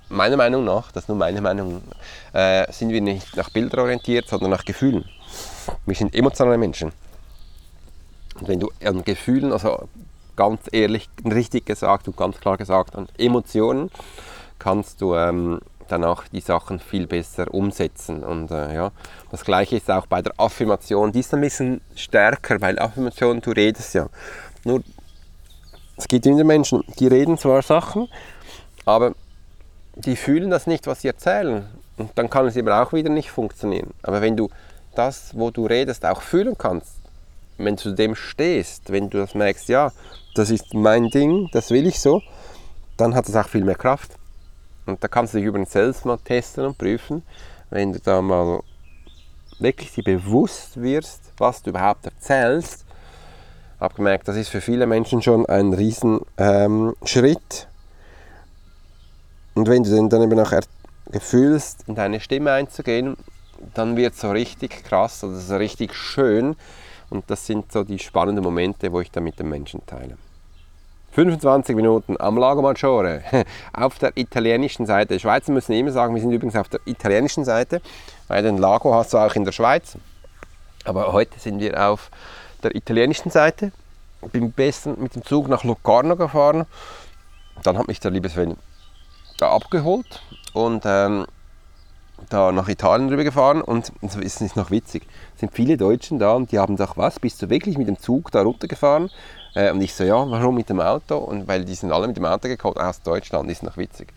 meiner 0.09 0.37
Meinung 0.37 0.63
nach, 0.63 0.91
das 0.91 1.03
ist 1.03 1.07
nur 1.07 1.17
meine 1.17 1.41
Meinung, 1.41 1.81
äh, 2.33 2.71
sind 2.71 2.89
wir 2.89 3.01
nicht 3.01 3.35
nach 3.35 3.49
Bildern 3.49 3.81
orientiert, 3.81 4.27
sondern 4.27 4.51
nach 4.51 4.65
Gefühlen. 4.65 5.05
Wir 5.85 5.95
sind 5.95 6.15
emotionale 6.15 6.57
Menschen. 6.57 6.91
Und 8.39 8.47
wenn 8.47 8.59
du 8.59 8.71
an 8.83 9.03
Gefühlen, 9.03 9.51
also 9.51 9.87
ganz 10.35 10.61
ehrlich, 10.71 11.09
richtig 11.23 11.65
gesagt 11.65 12.07
und 12.07 12.17
ganz 12.17 12.39
klar 12.39 12.57
gesagt, 12.57 12.95
an 12.95 13.07
Emotionen, 13.17 13.91
kannst 14.57 15.01
du 15.01 15.15
ähm, 15.15 15.59
dann 15.87 16.05
die 16.31 16.41
Sachen 16.41 16.79
viel 16.79 17.07
besser 17.07 17.53
umsetzen. 17.53 18.23
Und 18.23 18.51
äh, 18.51 18.73
ja, 18.73 18.91
das 19.29 19.43
gleiche 19.43 19.75
ist 19.77 19.91
auch 19.91 20.05
bei 20.05 20.21
der 20.21 20.33
Affirmation. 20.37 21.11
Die 21.11 21.19
ist 21.19 21.33
ein 21.33 21.41
bisschen 21.41 21.81
stärker, 21.95 22.61
weil 22.61 22.79
Affirmation, 22.79 23.41
du 23.41 23.51
redest 23.51 23.93
ja. 23.93 24.07
Nur, 24.63 24.81
es 25.97 26.07
gibt 26.07 26.25
immer 26.25 26.43
Menschen, 26.43 26.83
die 26.99 27.07
reden 27.07 27.37
zwar 27.37 27.61
Sachen, 27.61 28.07
aber 28.85 29.13
die 29.95 30.15
fühlen 30.15 30.49
das 30.49 30.67
nicht, 30.67 30.87
was 30.87 31.01
sie 31.01 31.09
erzählen. 31.09 31.67
Und 31.97 32.11
dann 32.15 32.29
kann 32.29 32.47
es 32.47 32.57
aber 32.57 32.81
auch 32.81 32.93
wieder 32.93 33.09
nicht 33.09 33.29
funktionieren. 33.29 33.91
Aber 34.01 34.21
wenn 34.21 34.37
du 34.37 34.49
das, 34.95 35.31
wo 35.33 35.51
du 35.51 35.65
redest, 35.65 36.05
auch 36.05 36.21
fühlen 36.21 36.57
kannst, 36.57 36.95
wenn 37.57 37.75
du 37.75 37.91
dem 37.91 38.15
stehst, 38.15 38.91
wenn 38.91 39.09
du 39.09 39.19
das 39.19 39.35
merkst, 39.35 39.69
ja, 39.69 39.91
das 40.35 40.49
ist 40.49 40.73
mein 40.73 41.09
Ding, 41.09 41.49
das 41.51 41.69
will 41.69 41.87
ich 41.87 41.99
so, 41.99 42.21
dann 42.97 43.15
hat 43.15 43.27
es 43.27 43.35
auch 43.35 43.47
viel 43.47 43.63
mehr 43.63 43.75
Kraft. 43.75 44.11
Und 44.85 45.03
da 45.03 45.07
kannst 45.07 45.33
du 45.33 45.37
dich 45.37 45.47
übrigens 45.47 45.71
selbst 45.71 46.05
mal 46.05 46.17
testen 46.17 46.65
und 46.65 46.77
prüfen, 46.77 47.23
wenn 47.69 47.93
du 47.93 47.99
da 47.99 48.21
mal 48.21 48.61
wirklich 49.59 49.91
dir 49.91 50.03
bewusst 50.03 50.81
wirst, 50.81 51.31
was 51.37 51.61
du 51.61 51.69
überhaupt 51.69 52.05
erzählst. 52.05 52.85
Ich 53.75 53.81
habe 53.81 53.95
gemerkt, 53.95 54.27
das 54.27 54.35
ist 54.35 54.49
für 54.49 54.61
viele 54.61 54.85
Menschen 54.85 55.21
schon 55.21 55.45
ein 55.45 55.73
Riesenschritt. 55.73 56.27
Ähm, 56.37 56.95
und 59.53 59.67
wenn 59.67 59.83
du 59.83 60.07
dann 60.07 60.21
eben 60.21 60.35
nachher 60.35 60.61
fühlst, 61.19 61.83
in 61.87 61.95
deine 61.95 62.19
Stimme 62.19 62.51
einzugehen, 62.51 63.17
dann 63.73 63.97
wird 63.97 64.13
es 64.13 64.21
so 64.21 64.31
richtig 64.31 64.83
krass 64.83 65.23
oder 65.23 65.35
so 65.35 65.55
richtig 65.55 65.93
schön. 65.93 66.55
Und 67.09 67.29
das 67.29 67.45
sind 67.45 67.71
so 67.71 67.83
die 67.83 67.99
spannenden 67.99 68.43
Momente, 68.43 68.91
wo 68.91 69.01
ich 69.01 69.11
dann 69.11 69.23
mit 69.23 69.37
den 69.39 69.49
Menschen 69.49 69.85
teile. 69.85 70.17
25 71.11 71.75
Minuten 71.75 72.15
am 72.19 72.37
Lago 72.37 72.61
Maggiore 72.61 73.21
auf 73.73 73.99
der 73.99 74.15
italienischen 74.15 74.85
Seite. 74.85 75.15
Die 75.15 75.19
Schweizer 75.19 75.51
müssen 75.51 75.73
immer 75.73 75.91
sagen, 75.91 76.15
wir 76.15 76.21
sind 76.21 76.31
übrigens 76.31 76.55
auf 76.55 76.69
der 76.69 76.79
italienischen 76.85 77.43
Seite, 77.43 77.81
weil 78.29 78.43
den 78.43 78.57
Lago 78.57 78.93
hast 78.93 79.13
du 79.13 79.17
auch 79.17 79.35
in 79.35 79.43
der 79.43 79.51
Schweiz. 79.51 79.97
Aber 80.85 81.11
heute 81.11 81.37
sind 81.37 81.59
wir 81.59 81.85
auf 81.85 82.09
der 82.63 82.75
italienischen 82.75 83.29
Seite. 83.29 83.73
Bin 84.31 84.51
besten 84.51 85.01
mit 85.01 85.15
dem 85.15 85.25
Zug 85.25 85.49
nach 85.49 85.63
Locarno 85.63 86.15
gefahren. 86.15 86.65
Dann 87.63 87.77
hat 87.77 87.87
mich 87.87 87.99
der 87.99 88.11
liebe 88.11 88.29
Sven 88.29 88.55
da 89.37 89.51
abgeholt 89.51 90.21
und 90.53 90.83
ähm, 90.85 91.25
da 92.29 92.51
nach 92.51 92.67
Italien 92.69 93.09
rüber 93.09 93.23
gefahren 93.23 93.61
und 93.61 93.91
es 94.01 94.15
ist 94.15 94.55
noch 94.55 94.71
witzig. 94.71 95.07
Sind 95.35 95.53
viele 95.53 95.77
Deutschen 95.77 96.19
da 96.19 96.33
und 96.33 96.51
die 96.51 96.59
haben 96.59 96.75
gesagt, 96.75 96.97
was, 96.97 97.19
bist 97.19 97.41
du 97.41 97.49
wirklich 97.49 97.77
mit 97.77 97.87
dem 97.87 97.99
Zug 97.99 98.31
da 98.31 98.41
runtergefahren? 98.41 99.09
Äh, 99.53 99.71
und 99.71 99.81
ich 99.81 99.93
so, 99.93 100.03
ja, 100.03 100.29
warum 100.29 100.55
mit 100.55 100.69
dem 100.69 100.79
Auto? 100.79 101.17
Und 101.17 101.47
weil 101.47 101.65
die 101.65 101.75
sind 101.75 101.91
alle 101.91 102.07
mit 102.07 102.17
dem 102.17 102.25
Auto 102.25 102.47
gekommen 102.47 102.77
aus 102.77 103.01
Deutschland, 103.01 103.49
ist 103.49 103.63
noch 103.63 103.77
witzig. 103.77 104.13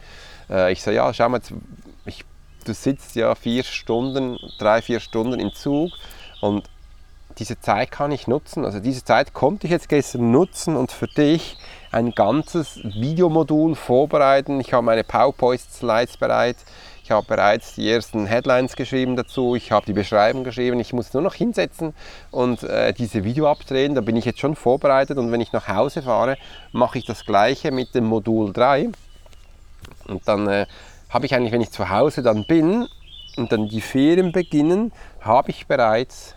Äh, 0.48 0.72
ich 0.72 0.82
so, 0.82 0.90
ja, 0.90 1.12
schau 1.12 1.28
mal, 1.28 1.40
ich, 2.06 2.24
du 2.64 2.74
sitzt 2.74 3.16
ja 3.16 3.34
vier 3.34 3.64
Stunden, 3.64 4.38
drei, 4.58 4.82
vier 4.82 5.00
Stunden 5.00 5.40
im 5.40 5.52
Zug 5.52 5.90
und 6.40 6.68
diese 7.38 7.58
Zeit 7.60 7.90
kann 7.90 8.12
ich 8.12 8.28
nutzen. 8.28 8.64
Also 8.64 8.80
diese 8.80 9.04
Zeit 9.04 9.32
konnte 9.32 9.66
ich 9.66 9.72
jetzt 9.72 9.88
gestern 9.88 10.30
nutzen 10.30 10.76
und 10.76 10.92
für 10.92 11.08
dich 11.08 11.56
ein 11.90 12.12
ganzes 12.12 12.78
Videomodul 12.82 13.74
vorbereiten. 13.74 14.60
Ich 14.60 14.72
habe 14.72 14.84
meine 14.84 15.04
PowerPoint-Slides 15.04 16.16
bereit. 16.16 16.56
Ich 17.04 17.10
habe 17.10 17.26
bereits 17.26 17.74
die 17.74 17.90
ersten 17.90 18.24
Headlines 18.24 18.76
geschrieben 18.76 19.14
dazu, 19.14 19.54
ich 19.54 19.70
habe 19.72 19.84
die 19.84 19.92
Beschreibung 19.92 20.42
geschrieben, 20.42 20.80
ich 20.80 20.94
muss 20.94 21.12
nur 21.12 21.22
noch 21.22 21.34
hinsetzen 21.34 21.92
und 22.30 22.62
äh, 22.62 22.94
diese 22.94 23.24
Video 23.24 23.46
abdrehen, 23.46 23.94
da 23.94 24.00
bin 24.00 24.16
ich 24.16 24.24
jetzt 24.24 24.40
schon 24.40 24.56
vorbereitet. 24.56 25.18
Und 25.18 25.30
wenn 25.30 25.42
ich 25.42 25.52
nach 25.52 25.68
Hause 25.68 26.00
fahre, 26.00 26.38
mache 26.72 26.96
ich 26.96 27.04
das 27.04 27.26
gleiche 27.26 27.72
mit 27.72 27.94
dem 27.94 28.04
Modul 28.04 28.54
3 28.54 28.88
und 30.08 30.26
dann 30.26 30.48
äh, 30.48 30.64
habe 31.10 31.26
ich 31.26 31.34
eigentlich, 31.34 31.52
wenn 31.52 31.60
ich 31.60 31.72
zu 31.72 31.90
Hause 31.90 32.22
dann 32.22 32.46
bin 32.46 32.88
und 33.36 33.52
dann 33.52 33.68
die 33.68 33.82
Ferien 33.82 34.32
beginnen, 34.32 34.90
habe 35.20 35.50
ich 35.50 35.66
bereits 35.66 36.34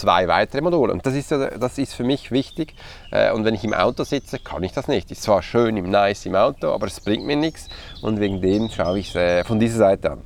zwei 0.00 0.28
weitere 0.28 0.62
Module. 0.62 0.92
Und 0.92 1.04
das 1.04 1.14
ist, 1.14 1.30
das 1.30 1.78
ist 1.78 1.94
für 1.94 2.04
mich 2.04 2.30
wichtig. 2.30 2.74
Äh, 3.10 3.32
und 3.32 3.44
wenn 3.44 3.54
ich 3.54 3.64
im 3.64 3.74
Auto 3.74 4.04
sitze, 4.04 4.38
kann 4.38 4.62
ich 4.62 4.72
das 4.72 4.88
nicht. 4.88 5.10
Ist 5.10 5.22
zwar 5.22 5.42
schön 5.42 5.76
im 5.76 5.90
Nice 5.90 6.26
im 6.26 6.34
Auto, 6.34 6.68
aber 6.72 6.86
es 6.86 7.00
bringt 7.00 7.24
mir 7.24 7.36
nichts. 7.36 7.68
Und 8.02 8.20
wegen 8.20 8.40
dem 8.40 8.68
schaue 8.70 8.98
ich 8.98 9.10
es 9.10 9.14
äh, 9.14 9.44
von 9.44 9.60
dieser 9.60 9.78
Seite 9.78 10.12
an. 10.12 10.22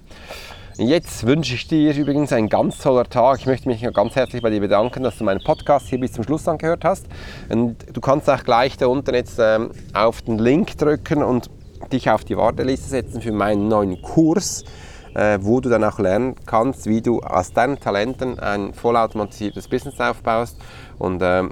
Jetzt 0.77 1.25
wünsche 1.25 1.55
ich 1.55 1.69
dir 1.69 1.95
übrigens 1.95 2.33
einen 2.33 2.49
ganz 2.49 2.79
toller 2.79 3.05
Tag. 3.05 3.39
Ich 3.39 3.47
möchte 3.47 3.69
mich 3.69 3.81
ganz 3.93 4.17
herzlich 4.17 4.43
bei 4.43 4.51
dir 4.51 4.61
bedanken, 4.61 5.05
dass 5.05 5.19
du 5.19 5.25
meinen 5.25 5.43
Podcast 5.43 5.87
hier 5.89 6.01
bis 6.01 6.13
zum 6.13 6.25
Schluss 6.25 6.49
angehört 6.49 6.85
hast. 6.85 7.07
Und 7.49 7.77
du 7.93 8.01
kannst 8.01 8.29
auch 8.29 8.43
gleich 8.43 8.77
da 8.77 8.89
unten 8.89 9.15
jetzt 9.15 9.39
ähm, 9.39 9.71
auf 9.93 10.23
den 10.23 10.39
Link 10.39 10.77
drücken 10.77 11.23
und 11.23 11.49
dich 11.93 12.11
auf 12.11 12.25
die 12.25 12.37
Warteliste 12.37 12.89
setzen 12.89 13.21
für 13.21 13.31
meinen 13.31 13.69
neuen 13.69 14.03
Kurs 14.03 14.65
äh, 15.14 15.38
wo 15.40 15.61
du 15.61 15.68
dann 15.68 15.85
auch 15.85 15.98
lernen 15.98 16.35
kannst, 16.46 16.87
wie 16.87 17.00
du 17.00 17.20
aus 17.20 17.53
deinen 17.53 17.81
Talenten 17.81 18.38
ein 18.38 18.74
vollautomatisiertes 18.74 19.68
Business 19.68 20.00
aufbaust 20.00 20.57
und 20.98 21.22
äh, 21.22 21.44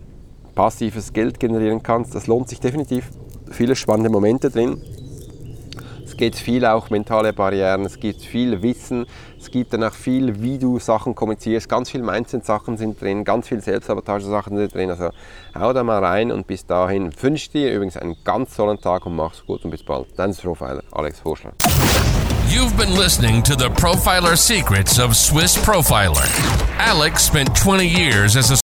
passives 0.55 1.13
Geld 1.13 1.41
generieren 1.41 1.83
kannst. 1.83 2.15
Das 2.15 2.27
lohnt 2.27 2.49
sich 2.49 2.61
definitiv. 2.61 3.11
Viele 3.51 3.77
spannende 3.77 4.11
Momente 4.11 4.51
drin. 4.51 4.81
Es 6.05 6.19
geht 6.19 6.37
viel 6.37 6.67
auch 6.67 6.91
mentale 6.91 7.33
Barrieren, 7.33 7.87
es 7.87 7.99
gibt 7.99 8.21
viel 8.21 8.61
Wissen, 8.63 9.07
es 9.41 9.51
gibt 9.51 9.73
dann 9.73 9.83
auch 9.83 9.95
viel, 9.95 10.43
wie 10.43 10.59
du 10.59 10.79
Sachen 10.79 11.15
kommunizierst, 11.15 11.71
ganz 11.71 11.91
viel 11.91 12.03
Mindset-Sachen 12.03 12.77
sind 12.77 13.01
drin, 13.01 13.25
ganz 13.25 13.49
viel 13.49 13.63
Selbstsabotage-Sachen 13.63 14.59
sind 14.59 14.75
drin. 14.75 14.91
Also 14.91 15.09
hau 15.59 15.73
da 15.73 15.83
mal 15.83 16.05
rein 16.05 16.31
und 16.31 16.47
bis 16.47 16.67
dahin 16.67 17.11
wünsche 17.23 17.45
ich 17.45 17.51
dir 17.51 17.73
übrigens 17.73 17.97
einen 17.97 18.17
ganz 18.25 18.55
tollen 18.55 18.79
Tag 18.79 19.07
und 19.07 19.17
mach's 19.17 19.43
gut 19.47 19.65
und 19.65 19.71
bis 19.71 19.83
bald. 19.83 20.07
Dein 20.17 20.35
Profiler, 20.35 20.83
Alex 20.93 21.25
Horschler. 21.25 21.55
You've 22.53 22.77
been 22.77 22.95
listening 22.95 23.43
to 23.45 23.57
the 23.57 23.71
Profiler 23.71 24.37
Secrets 24.37 24.99
of 24.99 25.17
Swiss 25.17 25.57
Profiler. 25.57 26.29
Alex 26.77 27.25
spent 27.25 27.57
20 27.57 27.87
years 27.89 28.37
as 28.37 28.51
a 28.51 28.62